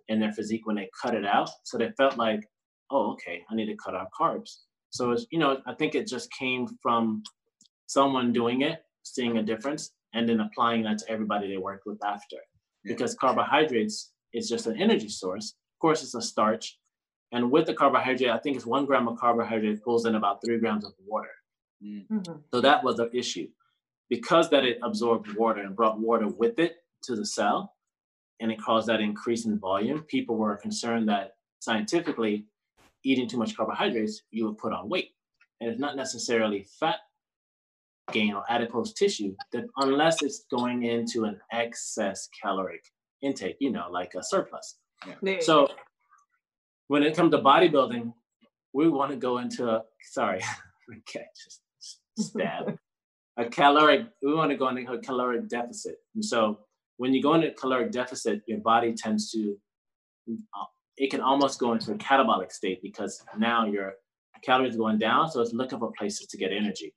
[0.09, 2.47] in their physique when they cut it out, so they felt like,
[2.91, 4.64] oh, okay, I need to cut out carbs.
[4.95, 7.21] So it's, you know, I think it just came from
[7.87, 12.03] someone doing it, seeing a difference, and then applying that to everybody they worked with
[12.03, 12.37] after.
[12.37, 12.93] Yeah.
[12.93, 15.55] Because carbohydrates is just an energy source.
[15.75, 16.79] Of course, it's a starch.
[17.33, 20.59] And with the carbohydrate, I think it's one gram of carbohydrate pulls in about three
[20.59, 21.35] grams of water.
[21.83, 22.31] Mm-hmm.
[22.53, 23.49] So that was the issue.
[24.09, 27.73] Because that it absorbed water and brought water with it to the cell,
[28.39, 32.45] and it caused that increase in volume, people were concerned that scientifically,
[33.05, 35.11] eating too much carbohydrates, you would put on weight.
[35.61, 36.97] And it's not necessarily fat
[38.11, 42.83] gain or adipose tissue that unless it's going into an excess caloric
[43.21, 44.77] intake, you know, like a surplus.
[45.23, 45.39] Yeah.
[45.39, 45.69] So
[46.87, 48.13] when it comes to bodybuilding,
[48.73, 50.41] we want to go into a sorry,
[50.97, 51.61] okay, just
[52.17, 52.77] stab
[53.37, 54.07] a caloric.
[54.21, 56.59] We want to go into a caloric deficit, and so
[56.97, 59.55] when you go into a caloric deficit, your body tends to
[60.29, 60.65] uh,
[60.97, 63.93] it can almost go into a catabolic state because now your
[64.43, 66.93] calories going down, so it's looking for places to get energy.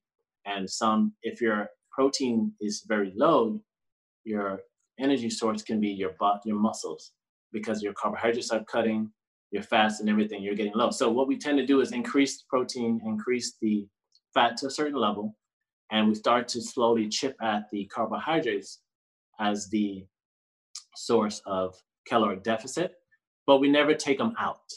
[0.46, 3.60] And some, if your protein is very low,
[4.24, 4.60] your
[5.00, 7.12] energy source can be your butt, your muscles,
[7.52, 9.10] because your carbohydrates are cutting,
[9.50, 10.90] your fats and everything, you're getting low.
[10.90, 13.86] So what we tend to do is increase protein, increase the
[14.34, 15.34] fat to a certain level,
[15.90, 18.80] and we start to slowly chip at the carbohydrates
[19.40, 20.04] as the
[20.96, 21.74] source of
[22.06, 22.94] caloric deficit,
[23.48, 24.70] but we never take them out.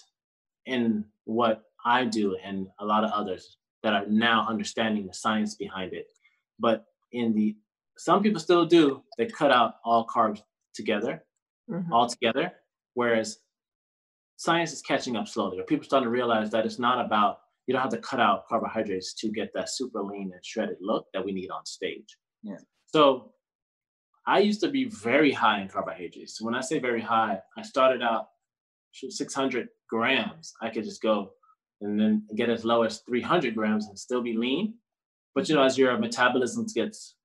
[0.66, 5.56] And what I do and a lot of others that are now understanding the science
[5.56, 6.08] behind it.
[6.58, 7.58] But in the
[7.98, 10.42] some people still do, they cut out all carbs
[10.74, 11.22] together,
[11.70, 11.92] mm-hmm.
[11.92, 12.54] all together,
[12.94, 13.40] whereas
[14.38, 17.74] science is catching up slowly, or people starting to realize that it's not about you
[17.74, 21.24] don't have to cut out carbohydrates to get that super lean and shredded look that
[21.24, 22.18] we need on stage.
[22.42, 22.56] Yeah.
[22.88, 23.34] So
[24.26, 26.38] I used to be very high in carbohydrates.
[26.38, 28.28] So when I say very high, I started out
[28.94, 30.54] 600 grams.
[30.62, 31.32] I could just go
[31.82, 34.76] and then get as low as 300 grams and still be lean.
[35.34, 37.16] But you know, as your metabolism gets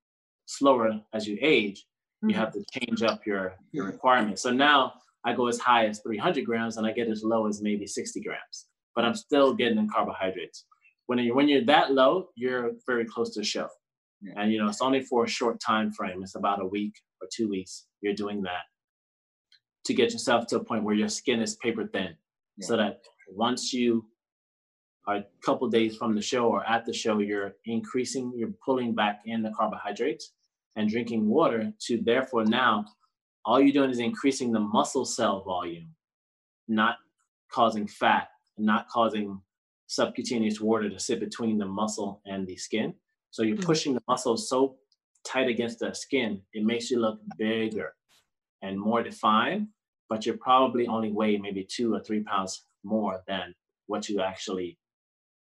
[0.45, 1.85] slower as you age,
[2.23, 2.29] mm-hmm.
[2.29, 4.41] you have to change up your, your requirements.
[4.41, 4.93] So now
[5.25, 8.21] I go as high as 300 grams and I get as low as maybe 60
[8.21, 8.65] grams,
[8.95, 10.65] but I'm still getting in carbohydrates.
[11.07, 13.67] When you're, when you're that low, you're very close to show.
[14.35, 16.23] And you know, it's only for a short time frame.
[16.23, 17.85] It's about a week or two weeks.
[18.01, 18.63] You're doing that
[19.87, 22.15] to get yourself to a point where your skin is paper thin,
[22.57, 22.67] yeah.
[22.67, 24.05] so that once you
[25.07, 28.93] are a couple days from the show or at the show, you're increasing, you're pulling
[28.93, 30.33] back in the carbohydrates
[30.75, 32.85] and drinking water to therefore now
[33.45, 35.87] all you're doing is increasing the muscle cell volume,
[36.67, 36.97] not
[37.49, 38.27] causing fat,
[38.57, 39.41] not causing
[39.87, 42.93] subcutaneous water to sit between the muscle and the skin.
[43.31, 43.63] So you're mm.
[43.65, 44.75] pushing the muscle so
[45.25, 47.93] tight against the skin, it makes you look bigger
[48.61, 49.67] and more defined,
[50.09, 53.53] but you're probably only weigh maybe two or three pounds more than
[53.87, 54.77] what you actually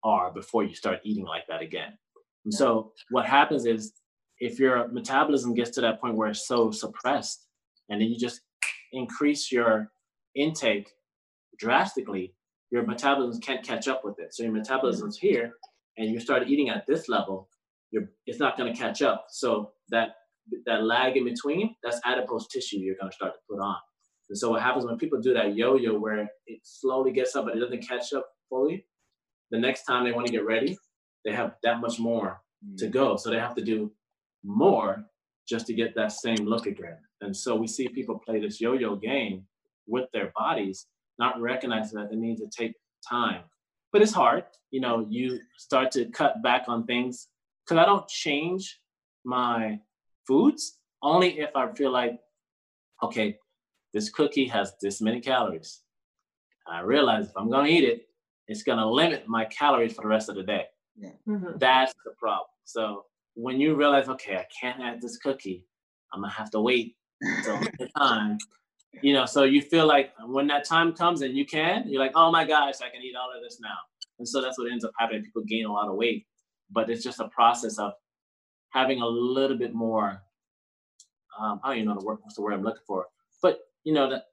[0.04, 1.98] are before you start eating like that again.
[2.46, 3.94] And so what happens is
[4.40, 7.46] if your metabolism gets to that point where it's so suppressed
[7.90, 8.42] and then you just
[8.94, 9.92] increase your
[10.36, 10.92] intake
[11.58, 12.34] drastically,
[12.72, 14.34] your metabolism can't catch up with it.
[14.34, 15.28] So your metabolism's mm-hmm.
[15.28, 15.54] here
[15.98, 17.50] and you start eating at this level,
[18.26, 19.26] it's not going to catch up.
[19.30, 20.10] So that
[20.66, 23.76] that lag in between, that's adipose tissue you're going to start to put on.
[24.30, 27.56] And so what happens when people do that yo-yo where it slowly gets up but
[27.56, 28.86] it doesn't catch up fully,
[29.52, 30.78] the next time they want to get ready,
[31.24, 32.78] they have that much more mm.
[32.78, 33.16] to go.
[33.16, 33.92] So they have to do
[34.44, 35.06] more
[35.48, 36.98] just to get that same look again.
[37.22, 39.46] And so we see people play this yo-yo game
[39.88, 40.86] with their bodies,
[41.18, 42.74] not recognizing that they need to take
[43.10, 43.42] time.
[43.94, 44.44] But it's hard.
[44.72, 47.28] You know, you start to cut back on things
[47.66, 48.80] because I don't change
[49.24, 49.80] my
[50.28, 52.20] foods only if I feel like,
[53.02, 53.38] okay,
[53.94, 55.82] this cookie has this many calories.
[56.68, 58.08] I realize if I'm gonna eat it,
[58.48, 60.66] it's going to limit my calories for the rest of the day.
[60.98, 61.10] Yeah.
[61.28, 61.58] Mm-hmm.
[61.58, 62.48] That's the problem.
[62.64, 65.66] So when you realize, okay, I can't have this cookie,
[66.14, 68.38] I'm gonna have to wait until the time.
[69.02, 72.14] You know, so you feel like when that time comes and you can, you're like,
[72.16, 73.76] oh my gosh, I can eat all of this now.
[74.18, 75.24] And so that's what ends up happening.
[75.24, 76.26] People gain a lot of weight,
[76.72, 77.92] but it's just a process of
[78.70, 80.24] having a little bit more.
[81.40, 83.17] Um, I don't even know the word, what's the word I'm looking for, but
[83.88, 84.24] you know, that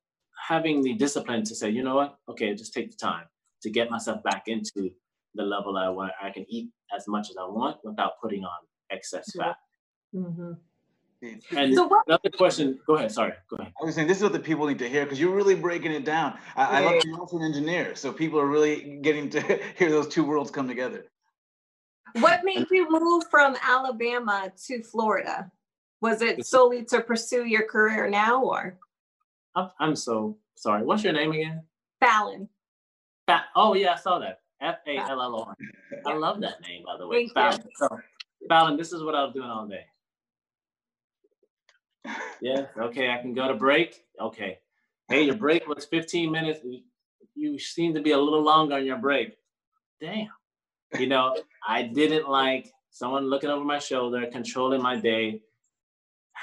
[0.48, 3.24] having the discipline to say, you know what, okay, just take the time
[3.62, 4.90] to get myself back into
[5.36, 6.10] the level I want.
[6.20, 8.58] I can eat as much as I want without putting on
[8.90, 9.54] excess fat.
[10.12, 10.54] Mm-hmm.
[11.56, 12.80] And so what, another question.
[12.84, 13.12] Go ahead.
[13.12, 13.32] Sorry.
[13.48, 13.72] Go ahead.
[13.80, 15.92] I was saying this is what the people need to hear because you're really breaking
[15.92, 16.36] it down.
[16.56, 19.40] I, I love you also an engineer, so people are really getting to
[19.78, 21.06] hear those two worlds come together.
[22.18, 25.48] What made you move from Alabama to Florida?
[26.00, 28.78] Was it solely to pursue your career now, or?
[29.54, 30.84] I'm, I'm so sorry.
[30.84, 31.62] What's your name again?
[32.00, 32.48] Fallon.
[33.26, 34.40] Fa- oh yeah, I saw that.
[34.60, 35.70] F A L L O N.
[36.06, 37.28] I love that name, by the way.
[37.28, 37.62] Fallon.
[37.76, 37.88] So,
[38.48, 39.86] Fallon, this is what I was doing all day.
[42.40, 42.66] Yeah.
[42.78, 44.04] Okay, I can go to break.
[44.20, 44.58] Okay.
[45.08, 46.60] Hey, your break was 15 minutes.
[47.34, 49.36] You seem to be a little longer on your break.
[50.00, 50.28] Damn.
[50.98, 51.36] You know,
[51.66, 55.40] I didn't like someone looking over my shoulder, controlling my day,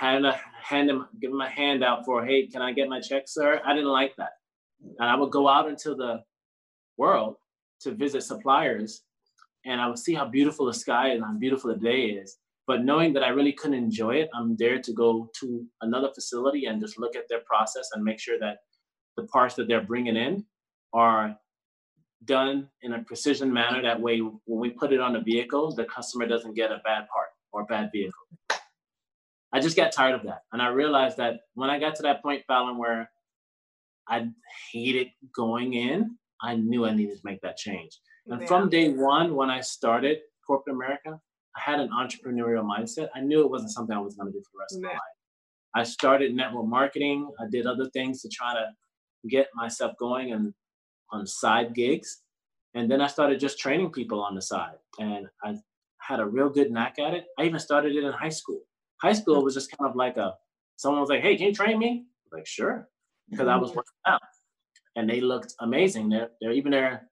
[0.02, 3.00] hand a hand him give him a hand out for hey can i get my
[3.00, 3.62] check sir?
[3.64, 4.34] I didn't like that.
[5.00, 6.24] And i would go out into the
[6.98, 7.36] world
[7.82, 9.04] to visit suppliers
[9.66, 12.38] and i would see how beautiful the sky and how beautiful the day is.
[12.66, 16.66] But knowing that i really couldn't enjoy it i'm there to go to another facility
[16.66, 18.58] and just look at their process and make sure that
[19.18, 20.46] the parts that they're bringing in
[20.94, 21.36] are
[22.26, 23.82] done in a precision manner.
[23.82, 27.04] That way when we put it on a vehicle the customer doesn't get a bad
[27.14, 28.26] part or bad vehicle
[29.54, 30.44] I just got tired of that.
[30.54, 33.10] And I realized that when I got to that point, Fallon, where
[34.08, 34.30] I
[34.72, 38.00] hated going in, I knew I needed to make that change.
[38.28, 38.48] And yeah.
[38.48, 41.20] from day one, when I started corporate America,
[41.56, 43.10] I had an entrepreneurial mindset.
[43.14, 44.90] I knew it wasn't something I was going to do for the rest of my
[44.90, 45.00] life.
[45.76, 47.30] I started network marketing.
[47.40, 48.68] I did other things to try to
[49.30, 50.54] get myself going and
[51.12, 52.22] on side gigs.
[52.74, 54.76] And then I started just training people on the side.
[55.00, 55.56] And I
[56.00, 57.26] had a real good knack at it.
[57.38, 58.62] I even started it in high school.
[59.02, 60.36] High school was just kind of like a
[60.78, 62.88] someone was like, "Hey, can you train me?" like, sure,
[63.30, 63.78] because I was mm-hmm.
[63.78, 64.22] working out,
[64.96, 66.10] and they looked amazing.
[66.10, 67.10] They're, they're even their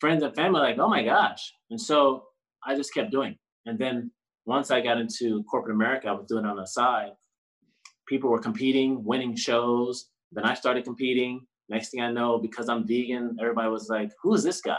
[0.00, 2.24] friends and family like, "Oh my gosh!" And so
[2.66, 3.36] I just kept doing.
[3.66, 4.10] And then
[4.46, 7.10] once I got into corporate America, I was doing it on the side.
[8.08, 10.08] People were competing, winning shows.
[10.32, 11.46] Then I started competing.
[11.68, 14.76] Next thing I know, because I'm vegan, everybody was like, "Who is this guy?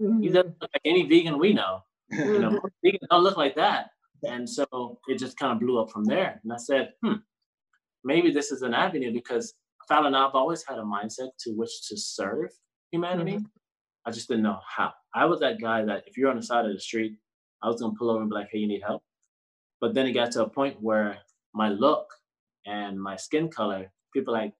[0.00, 0.22] Mm-hmm.
[0.22, 1.80] He doesn't look like any vegan we know.
[2.10, 3.90] You know, vegan don't look like that."
[4.22, 6.40] And so it just kind of blew up from there.
[6.42, 7.14] And I said, hmm,
[8.04, 9.54] maybe this is an avenue because
[9.88, 12.50] Fallon, I've always had a mindset to which to serve
[12.90, 13.32] humanity.
[13.32, 13.46] Mm-hmm.
[14.06, 14.92] I just didn't know how.
[15.14, 17.16] I was that guy that if you're on the side of the street,
[17.62, 19.02] I was gonna pull over and be like, hey, you need help.
[19.80, 21.18] But then it got to a point where
[21.54, 22.06] my look
[22.66, 24.52] and my skin color, people like,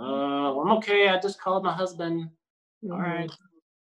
[0.00, 1.08] uh, I'm okay.
[1.08, 2.28] I just called my husband.
[2.84, 2.92] Mm-hmm.
[2.92, 3.30] All right,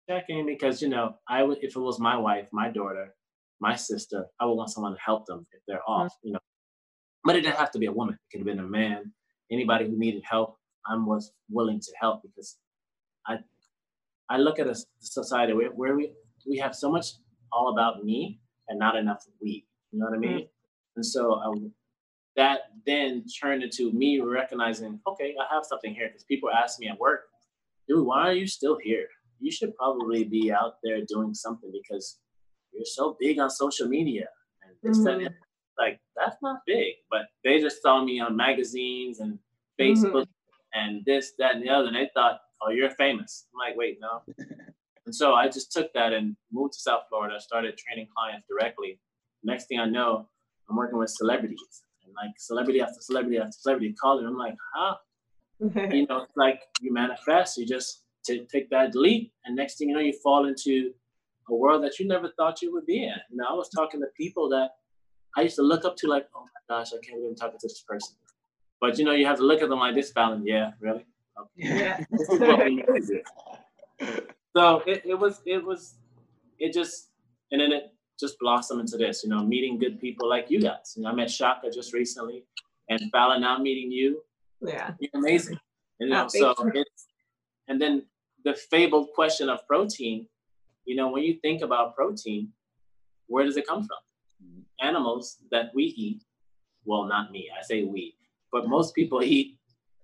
[0.10, 3.14] checking because you know, I would if it was my wife, my daughter,
[3.60, 6.03] my sister, I would want someone to help them if they're mm-hmm.
[6.05, 6.39] off, you know.
[7.24, 8.16] But it didn't have to be a woman.
[8.16, 9.12] It could have been a man.
[9.51, 12.58] Anybody who needed help, I was willing to help because
[13.28, 13.38] I
[14.30, 16.12] I look at a society where, where we
[16.47, 17.14] we have so much
[17.51, 19.66] all about me and not enough we.
[19.91, 20.32] You know what I mean?
[20.32, 20.97] Mm-hmm.
[20.97, 21.72] And so I, um,
[22.36, 26.08] that then turned into me recognizing, okay, I have something here.
[26.08, 27.22] Because people ask me at work,
[27.88, 29.08] dude, why are you still here?
[29.39, 32.20] You should probably be out there doing something because
[32.74, 34.28] you're so big on social media.
[34.63, 35.24] And this mm-hmm.
[35.24, 35.34] that,
[35.78, 39.38] like that's not big but they just saw me on magazines and
[39.80, 40.80] facebook mm-hmm.
[40.80, 43.47] and this that and the other and they thought oh you're famous.
[43.53, 44.22] I'm like wait no.
[45.05, 48.99] And so i just took that and moved to south florida started training clients directly.
[49.43, 50.28] Next thing i know
[50.70, 51.84] i'm working with celebrities.
[52.03, 54.26] And like celebrity after celebrity after celebrity calling.
[54.26, 54.95] I'm like huh?
[55.95, 59.95] You know like you manifest you just t- take that leap and next thing you
[59.95, 60.91] know you fall into
[61.50, 63.16] a world that you never thought you would be in.
[63.30, 64.72] You know, I was talking to people that
[65.36, 67.60] I used to look up to, like, oh my gosh, I can't believe I'm talking
[67.60, 68.16] to this person.
[68.80, 70.45] But you know, you have to look at them like this, Fallon.
[70.45, 71.06] Yeah, really?
[71.39, 71.52] Okay.
[71.58, 72.04] Yeah.
[74.56, 75.95] so it, it was, it was,
[76.60, 77.10] it just,
[77.52, 80.93] and then it just blossomed into this, you know, meeting good people like you guys.
[80.95, 82.43] You know, I met Shaka just recently
[82.89, 84.22] and Fallon now meeting you.
[84.62, 84.91] Yeah.
[85.00, 85.60] You're amazing.
[86.00, 87.08] You oh, know, oh, so it's,
[87.68, 88.04] and then
[88.43, 90.28] the fabled question of protein
[90.88, 92.50] you know, when you think about protein,
[93.28, 93.98] where does it come from?
[94.82, 96.24] Animals that we eat,
[96.86, 98.16] well, not me, I say we,
[98.54, 99.60] but most people eat,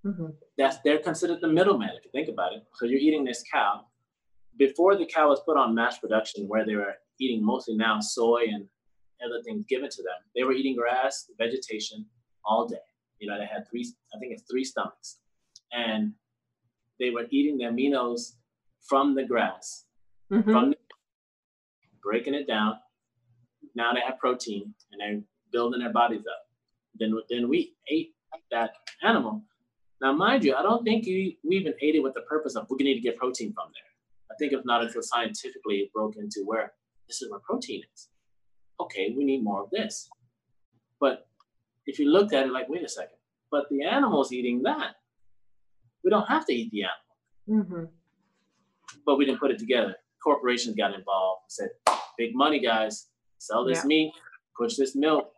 [0.05, 0.27] mm-hmm.
[0.57, 2.63] that's they're considered the middleman if you think about it.
[2.75, 3.85] So you're eating this cow.
[4.57, 8.43] Before the cow was put on mass production, where they were eating mostly now soy
[8.51, 8.67] and
[9.25, 12.05] other things given to them, they were eating grass, vegetation
[12.43, 12.75] all day.
[13.19, 15.19] You know, they had three, I think it's three stomachs.
[15.71, 16.11] And
[16.99, 18.33] they were eating the aminos
[18.85, 19.85] from the grass
[20.33, 20.51] mm-hmm.
[20.51, 20.73] from
[22.01, 22.75] breaking it down.
[23.75, 25.21] Now they have protein and they're
[25.51, 26.41] building their bodies up.
[26.99, 28.13] Then, then we ate
[28.51, 28.73] that
[29.03, 29.43] animal.
[30.01, 32.67] Now, mind you, I don't think we, we even ate it with the purpose of
[32.69, 34.31] we need to get protein from there.
[34.31, 36.73] I think if not until scientifically it broke into where
[37.07, 38.09] this is where protein is.
[38.79, 40.09] Okay, we need more of this.
[40.99, 41.27] But
[41.85, 43.17] if you looked at it like, wait a second,
[43.51, 44.95] but the animal's eating that.
[46.03, 47.65] We don't have to eat the animal.
[47.65, 47.83] Mm-hmm.
[49.05, 51.69] But we didn't put it together corporations got involved, said,
[52.17, 53.07] big money, guys,
[53.37, 53.85] sell this yeah.
[53.85, 54.13] meat,
[54.57, 55.31] push this milk,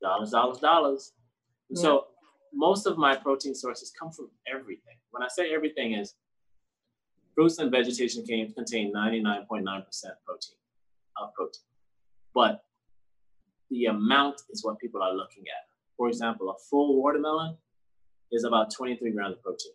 [0.00, 1.12] dollars, dollars, dollars.
[1.70, 1.82] Yeah.
[1.82, 2.04] So
[2.54, 4.96] most of my protein sources come from everything.
[5.10, 6.14] When I say everything is
[7.34, 10.56] fruits and vegetation can contain 99.9% protein
[11.20, 11.62] of protein.
[12.34, 12.64] But
[13.70, 15.64] the amount is what people are looking at.
[15.96, 17.56] For example, a full watermelon
[18.30, 19.72] is about 23 grams of protein.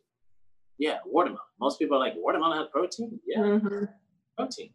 [0.80, 1.42] Yeah, watermelon.
[1.60, 3.20] Most people are like, watermelon has protein?
[3.26, 3.40] Yeah.
[3.40, 3.86] Mm-hmm
[4.38, 4.70] protein.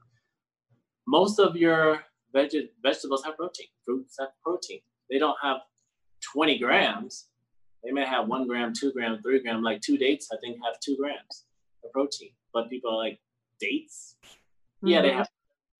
[1.06, 2.00] Most of your
[2.32, 3.66] veg- vegetables have protein.
[3.84, 4.80] Fruits have protein.
[5.10, 5.58] They don't have
[6.32, 7.28] 20 grams.
[7.84, 9.62] They may have one gram, two gram, three gram.
[9.62, 11.44] Like two dates, I think, have two grams
[11.84, 12.30] of protein.
[12.52, 13.18] But people are like,
[13.60, 14.16] dates?
[14.24, 14.88] Mm-hmm.
[14.88, 15.18] Yeah, they mm-hmm.
[15.18, 15.28] have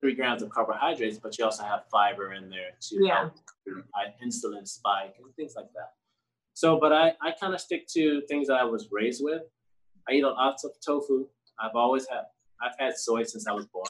[0.01, 3.29] three grams of carbohydrates, but you also have fiber in there to yeah.
[3.67, 3.85] help
[4.25, 5.91] insulin spike and things like that.
[6.53, 9.43] So, but I, I kind of stick to things that I was raised with.
[10.07, 11.25] I eat lots of tofu.
[11.59, 12.23] I've always had,
[12.63, 13.85] I've had soy since I was born.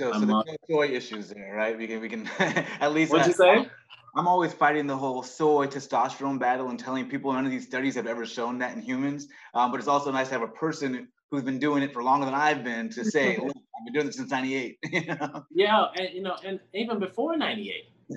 [0.00, 1.76] So, so there's no soy issues there, right?
[1.76, 3.12] We can, we can at least.
[3.12, 3.68] What'd you say?
[4.16, 7.94] I'm always fighting the whole soy testosterone battle and telling people none of these studies
[7.94, 9.28] have ever shown that in humans.
[9.54, 12.26] Um, but it's also nice to have a person who's been doing it for longer
[12.26, 14.78] than I've been to say, I've been doing this since '98.
[14.90, 15.44] you know?
[15.52, 17.72] Yeah, and you know, and even before '98,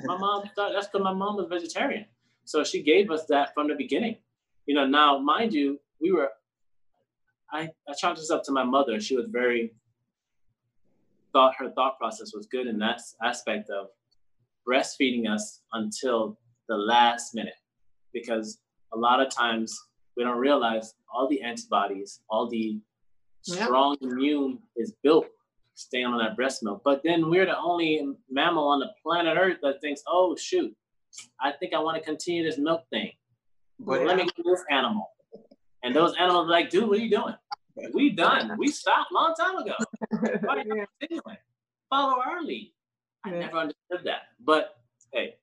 [0.06, 2.06] my mom thought that's because my mom was vegetarian,
[2.46, 4.18] so she gave us that from the beginning.
[4.66, 6.30] You know, now mind you, we were.
[7.52, 9.00] I I chalked this up to my mother.
[9.00, 9.74] She was very
[11.34, 13.88] thought her thought process was good in that aspect of
[14.68, 16.38] breastfeeding us until
[16.70, 17.54] the last minute
[18.14, 18.60] because
[18.94, 19.78] a lot of times
[20.16, 22.80] we don't realize all the antibodies, all the
[23.42, 25.26] strong immune is built
[25.76, 26.82] staying on that breast milk.
[26.86, 30.74] But then we're the only mammal on the planet Earth that thinks, oh shoot,
[31.42, 33.12] I think I want to continue this milk thing.
[33.80, 34.08] But yeah.
[34.08, 35.10] let me get this animal.
[35.84, 37.36] And those animals are like, dude, what are you doing?
[37.94, 38.56] We done.
[38.58, 39.74] We stopped a long time ago.
[40.10, 41.38] Why are you continuing?
[41.90, 42.74] Follow our lead.
[43.26, 43.40] I yeah.
[43.40, 44.22] never understood that.
[44.44, 44.76] But
[45.12, 45.36] hey,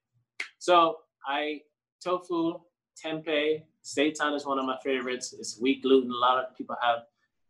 [0.59, 1.61] so I
[2.03, 2.59] tofu,
[3.03, 5.33] tempeh, seitan is one of my favorites.
[5.37, 6.11] It's wheat gluten.
[6.11, 6.99] A lot of people have,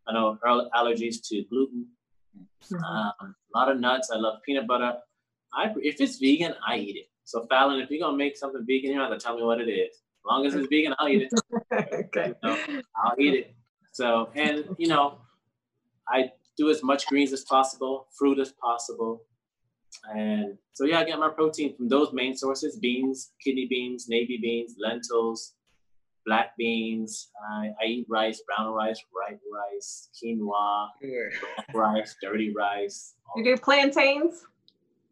[0.08, 1.88] I know, allergies to gluten.
[2.38, 2.84] Mm-hmm.
[2.84, 4.10] Um, a lot of nuts.
[4.12, 4.94] I love peanut butter.
[5.54, 7.08] I if it's vegan, I eat it.
[7.24, 9.70] So Fallon, if you're gonna make something vegan, you have to tell me what it
[9.70, 9.96] is.
[9.96, 11.34] As long as it's vegan, I'll eat it.
[11.74, 12.34] okay.
[12.44, 13.56] You know, I'll eat it.
[13.92, 15.18] So and you know,
[16.08, 19.24] I do as much greens as possible, fruit as possible.
[20.14, 24.40] And so yeah, I get my protein from those main sources: beans, kidney beans, navy
[24.42, 25.54] beans, lentils,
[26.26, 27.30] black beans.
[27.52, 30.88] I, I eat rice, brown rice, white rice, quinoa,
[31.74, 33.16] rice, dirty rice.
[33.36, 34.46] You do plantains?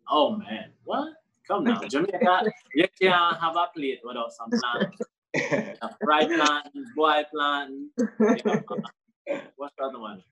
[0.10, 1.14] Oh man, what?
[1.48, 2.44] Come now, Jamaica,
[2.76, 4.98] you can't have a plate without some plantain.
[6.04, 7.90] Fried plantain, boiled plantain.
[9.58, 10.24] what's the other one?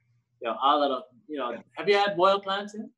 [0.42, 2.92] You know, all of the, you know, have you had boiled plantain?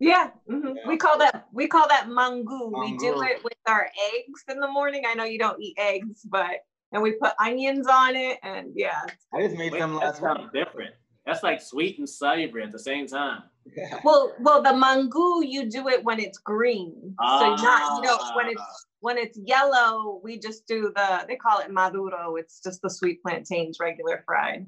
[0.00, 0.76] Yeah, mm-hmm.
[0.76, 2.70] yeah, we call that we call that mangú.
[2.80, 5.02] We do it with our eggs in the morning.
[5.06, 6.62] I know you don't eat eggs, but
[6.92, 9.02] and we put onions on it, and yeah.
[9.34, 10.52] I just made some last week.
[10.52, 10.94] Different.
[11.26, 13.42] That's like sweet and savory at the same time.
[13.76, 14.00] Yeah.
[14.02, 17.14] Well, well, the mangú you do it when it's green.
[17.20, 17.56] Ah.
[17.56, 18.88] So not you know when it's ah.
[19.00, 22.36] when it's yellow, we just do the they call it maduro.
[22.36, 24.66] It's just the sweet plantains, regular fried.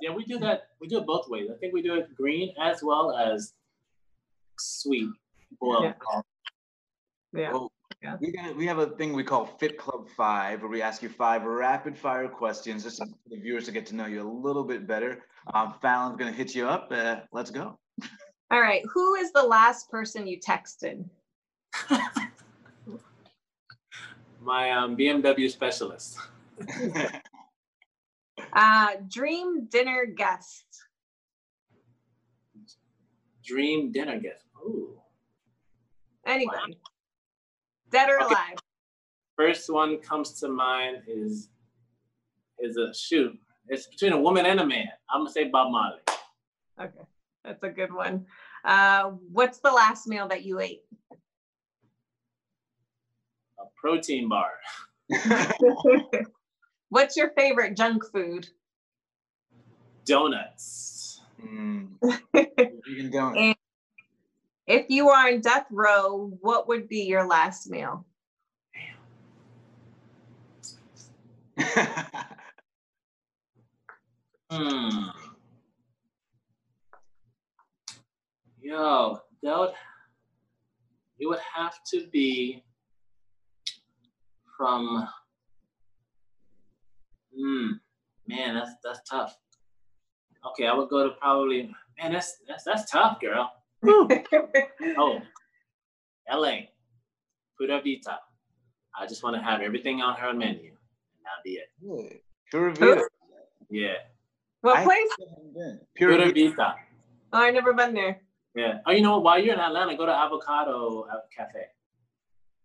[0.00, 0.68] Yeah, we do that.
[0.80, 1.48] We do it both ways.
[1.50, 3.54] I think we do it green as well as
[4.58, 5.10] sweet
[5.60, 5.84] boiled.
[5.84, 6.20] Yeah.
[7.32, 7.52] yeah.
[7.52, 7.72] Well,
[8.02, 8.16] yeah.
[8.20, 11.08] We, got, we have a thing we call Fit Club Five, where we ask you
[11.08, 14.64] five rapid fire questions just for the viewers to get to know you a little
[14.64, 15.24] bit better.
[15.54, 16.88] Um, Fallon's going to hit you up.
[16.90, 17.78] Uh, let's go.
[18.50, 18.82] All right.
[18.92, 21.04] Who is the last person you texted?
[24.40, 26.18] My um, BMW specialist.
[28.52, 30.64] uh, dream dinner guest.
[33.44, 34.44] Dream dinner guest.
[34.64, 34.98] Ooh.
[36.26, 36.56] Anyone.
[36.56, 36.76] Wow.
[37.90, 38.34] Dead or okay.
[38.34, 38.58] alive?
[39.36, 41.50] First one comes to mind is
[42.58, 43.38] is a shoot.
[43.68, 44.88] It's between a woman and a man.
[45.10, 46.00] I'm gonna say Bob Marley.
[46.80, 47.04] Okay,
[47.44, 48.26] that's a good one.
[48.64, 50.82] Uh, what's the last meal that you ate?
[53.58, 54.50] A protein bar.
[56.88, 58.48] what's your favorite junk food?
[60.04, 61.20] Donuts.
[61.44, 61.88] Mm.
[62.34, 63.58] Vegan donuts.
[64.66, 68.04] If you are on death row, what would be your last meal?
[74.50, 75.08] hmm.
[78.60, 79.72] Yo, that would
[81.18, 82.64] it would have to be
[84.56, 85.08] from
[87.38, 87.72] hmm
[88.26, 89.36] man that's that's tough
[90.46, 91.70] okay i would go to probably
[92.00, 93.50] man that's that's that's tough girl
[93.86, 95.20] oh,
[96.32, 96.56] LA,
[97.56, 98.18] Pura Vita.
[98.98, 102.22] I just want to have everything on her menu, and that'll be it.
[102.50, 103.08] Pura Vita.
[103.70, 103.94] Yeah.
[104.62, 105.08] What place?
[105.94, 106.74] Pura, Pura Vita.
[107.32, 108.20] Oh, I've never been there.
[108.54, 108.78] Yeah.
[108.86, 109.22] Oh, you know what?
[109.22, 111.06] While you're in Atlanta, go to Avocado
[111.36, 111.66] Cafe.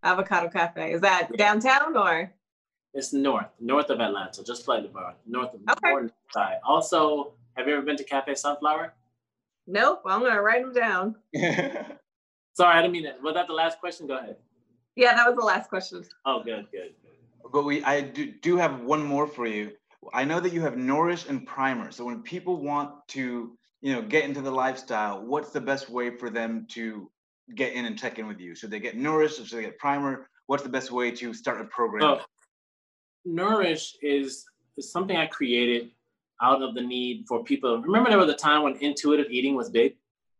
[0.03, 0.93] Avocado Cafe.
[0.93, 1.38] Is that yeah.
[1.38, 2.34] downtown or?
[2.94, 5.92] It's north, north of Atlanta, just slightly north, north of okay.
[5.92, 6.58] north side.
[6.66, 8.94] Also, have you ever been to Cafe Sunflower?
[9.68, 11.16] Nope, Well, I'm gonna write them down.
[12.54, 13.22] Sorry, I didn't mean that.
[13.22, 14.08] Was that the last question?
[14.08, 14.36] Go ahead.
[14.96, 16.04] Yeah, that was the last question.
[16.26, 16.94] Oh, good, good.
[17.02, 17.52] good.
[17.52, 19.72] but we I do, do have one more for you.
[20.14, 21.92] I know that you have Nourish and Primer.
[21.92, 26.18] So when people want to, you know, get into the lifestyle, what's the best way
[26.18, 27.10] for them to
[27.56, 28.56] get in and check in with you?
[28.56, 30.28] Should they get Nourish or should they get Primer?
[30.48, 32.02] What's the best way to start a program?
[32.02, 32.22] So,
[33.26, 34.45] Nourish is,
[34.78, 35.91] is something I created
[36.41, 37.82] out of the need for people.
[37.82, 39.95] Remember there was a time when intuitive eating was big?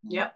[0.08, 0.36] Yep.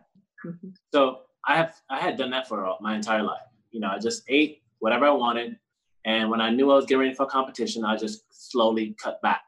[0.94, 3.42] So I have I had done that for my entire life.
[3.72, 5.58] You know, I just ate whatever I wanted.
[6.06, 9.22] And when I knew I was getting ready for a competition, I just slowly cut
[9.22, 9.42] back.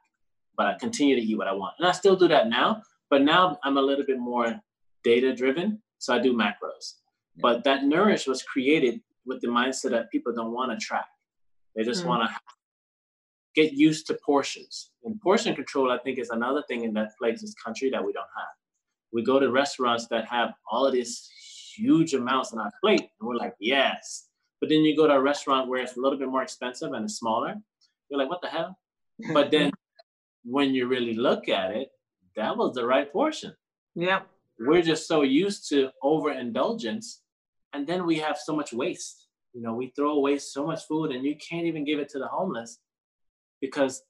[0.56, 1.76] But I continue to eat what I want.
[1.78, 2.82] And I still do that now,
[3.12, 4.60] but now I'm a little bit more
[5.04, 5.82] data driven.
[6.00, 6.96] So I do macros.
[7.40, 11.06] But that Nourish was created with the mindset that people don't want to track.
[11.76, 12.08] They just mm.
[12.08, 12.36] want to
[13.58, 14.92] get used to portions.
[15.04, 18.14] And portion control, I think, is another thing in that plagues this country that we
[18.14, 18.54] don't have.
[19.12, 21.28] We go to restaurants that have all of these
[21.76, 24.28] huge amounts on our plate, and we're like, yes.
[24.62, 27.06] But then you go to a restaurant where it's a little bit more expensive and
[27.06, 27.56] it's smaller.
[28.10, 28.78] You're like, what the hell?
[29.34, 29.72] but then
[30.44, 31.90] when you really look at it,
[32.36, 33.54] that was the right portion.
[33.96, 34.22] Yeah.
[34.60, 37.22] We're just so used to overindulgence.
[37.74, 39.28] And then we have so much waste.
[39.54, 42.20] You know, we throw away so much food and you can't even give it to
[42.20, 42.80] the homeless
[43.62, 44.02] because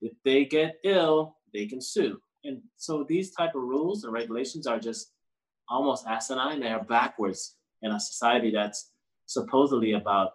[0.00, 2.20] if they get ill, they can sue.
[2.44, 5.12] And so these type of rules and regulations are just
[5.68, 6.60] almost asinine.
[6.60, 8.90] They are backwards in a society that's
[9.26, 10.30] supposedly about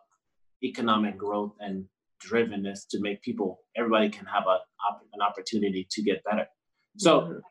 [0.63, 1.86] economic growth and
[2.26, 4.59] drivenness to make people everybody can have a,
[5.13, 6.45] an opportunity to get better.
[6.97, 7.41] So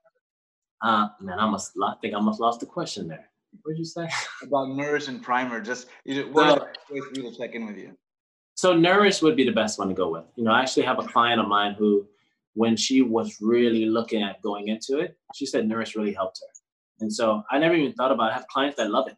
[0.83, 3.29] uh man i must I think i must lost the question there.
[3.63, 4.09] What did you say?
[4.43, 7.67] About nourish and primer just you know, what uh, way for you to check in
[7.67, 7.97] with you
[8.55, 10.99] so nourish would be the best one to go with you know i actually have
[10.99, 12.07] a client of mine who
[12.55, 16.53] when she was really looking at going into it she said nourish really helped her
[17.01, 18.33] and so i never even thought about it.
[18.33, 19.17] i have clients that love it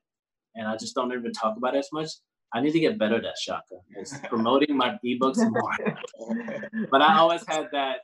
[0.56, 2.08] and I just don't even talk about it as much.
[2.52, 3.76] I need to get better at that, Shaka.
[3.96, 6.88] It's promoting my ebooks more.
[6.90, 7.98] but I always had that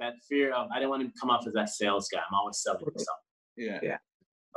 [0.00, 2.18] that fear of I didn't want to come off as that sales guy.
[2.18, 3.04] I'm always selling something.
[3.56, 3.78] Yeah.
[3.82, 3.98] Yeah.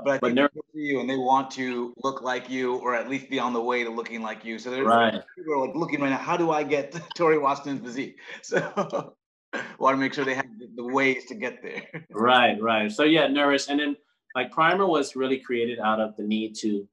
[0.03, 3.29] But I think they you and they want to look like you or at least
[3.29, 4.59] be on the way to looking like you.
[4.59, 5.21] So there's right.
[5.35, 8.19] people are like looking right now, how do I get Torre Washington's physique?
[8.43, 9.15] So
[9.79, 10.45] want to make sure they have
[10.75, 11.83] the ways to get there.
[12.11, 12.91] right, right.
[12.91, 13.69] So yeah, Nourish.
[13.69, 13.97] And then
[14.35, 16.87] like primer was really created out of the need to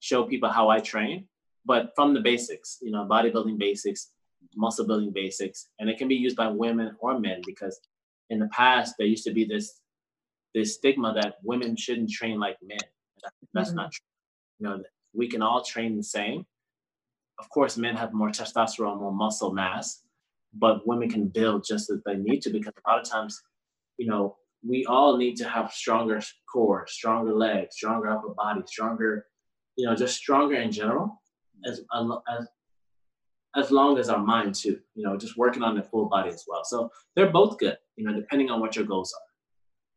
[0.00, 1.28] show people how I train,
[1.64, 4.10] but from the basics, you know, bodybuilding basics,
[4.56, 7.78] muscle building basics, and it can be used by women or men because
[8.30, 9.80] in the past there used to be this
[10.54, 12.78] this stigma that women shouldn't train like men.
[13.52, 13.76] That's mm-hmm.
[13.76, 14.04] not true.
[14.58, 14.82] You know,
[15.14, 16.44] we can all train the same.
[17.38, 20.02] Of course, men have more testosterone, more muscle mass,
[20.52, 23.40] but women can build just as they need to because a lot of times,
[23.96, 24.36] you know,
[24.66, 26.20] we all need to have stronger
[26.52, 29.26] core, stronger legs, stronger upper body, stronger
[29.78, 31.22] you know, just stronger in general,
[31.64, 31.80] as
[32.36, 32.48] as
[33.56, 34.80] as long as our mind too.
[34.94, 36.64] You know, just working on the full body as well.
[36.64, 37.78] So they're both good.
[37.96, 39.27] You know, depending on what your goals are.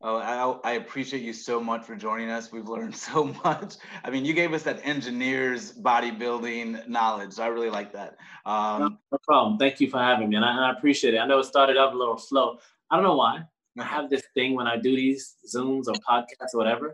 [0.03, 2.51] Oh, I, I, appreciate you so much for joining us.
[2.51, 3.75] We've learned so much.
[4.03, 7.33] I mean, you gave us that engineer's bodybuilding knowledge.
[7.33, 8.17] So I really like that.
[8.45, 9.59] Um, no, problem.
[9.59, 10.37] Thank you for having me.
[10.37, 11.19] And I, I, appreciate it.
[11.19, 12.57] I know it started up a little slow.
[12.89, 13.43] I don't know why.
[13.79, 16.91] I have this thing when I do these Zooms or podcasts or whatever.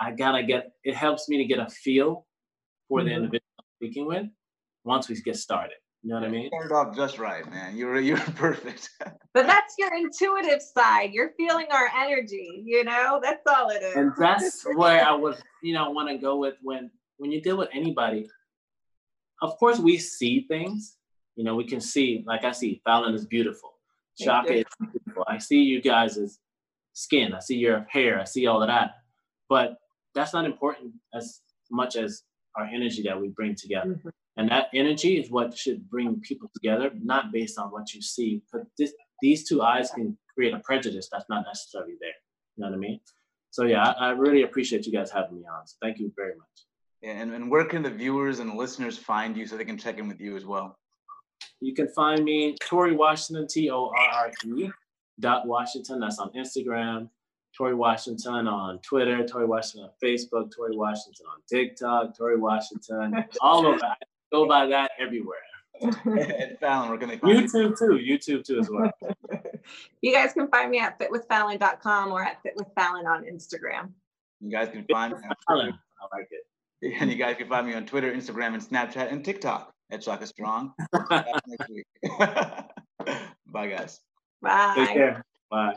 [0.00, 2.26] I gotta get it helps me to get a feel
[2.88, 3.08] for mm-hmm.
[3.08, 4.26] the individual I'm speaking with
[4.84, 5.76] once we get started.
[6.02, 6.48] You know what I mean?
[6.48, 7.76] Started off just right, man.
[7.76, 8.90] You're you're perfect.
[8.98, 11.12] but that's your intuitive side.
[11.12, 12.62] You're feeling our energy.
[12.64, 13.96] You know, that's all it is.
[13.96, 17.56] And that's where I was, you know, want to go with when when you deal
[17.56, 18.28] with anybody.
[19.42, 20.96] Of course, we see things.
[21.36, 22.24] You know, we can see.
[22.26, 23.70] Like I see, Fallon is beautiful.
[24.20, 25.24] Shaka is beautiful.
[25.28, 26.38] I see you guys'
[26.94, 27.32] skin.
[27.32, 28.20] I see your hair.
[28.20, 28.96] I see all of that.
[29.48, 29.76] But
[30.14, 31.40] that's not important as
[31.70, 32.22] much as
[32.56, 33.90] our energy that we bring together.
[33.90, 34.08] Mm-hmm.
[34.36, 38.42] And that energy is what should bring people together, not based on what you see.
[38.50, 42.14] But this, these two eyes can create a prejudice that's not necessarily there.
[42.56, 43.00] You know what I mean?
[43.50, 45.66] So yeah, I, I really appreciate you guys having me on.
[45.66, 46.46] So thank you very much.
[47.02, 49.98] Yeah, and, and where can the viewers and listeners find you so they can check
[49.98, 50.78] in with you as well?
[51.60, 54.70] You can find me Torre Washington, T O R R E
[55.20, 56.00] dot Washington.
[56.00, 57.08] That's on Instagram.
[57.56, 63.66] Torre Washington on Twitter, Torre Washington on Facebook, Torre Washington on TikTok, Torre Washington all
[63.66, 63.84] over.
[63.84, 63.94] I
[64.32, 65.38] go by that everywhere.
[65.80, 68.90] and Fallon, we're gonna YouTube too, YouTube too as well.
[70.02, 73.90] you guys can find me at fitwithfallon.com or at fitwithfallon on Instagram.
[74.40, 75.20] You guys can find me.
[75.48, 75.74] Fallon.
[76.00, 76.46] I like it.
[77.00, 80.26] And you guys can find me on Twitter, Instagram, and Snapchat and TikTok at Shaka
[80.26, 80.72] Strong.
[81.08, 81.24] Bye,
[83.68, 84.00] guys.
[84.40, 84.72] Bye.
[84.74, 85.24] Take care.
[85.48, 85.76] Bye.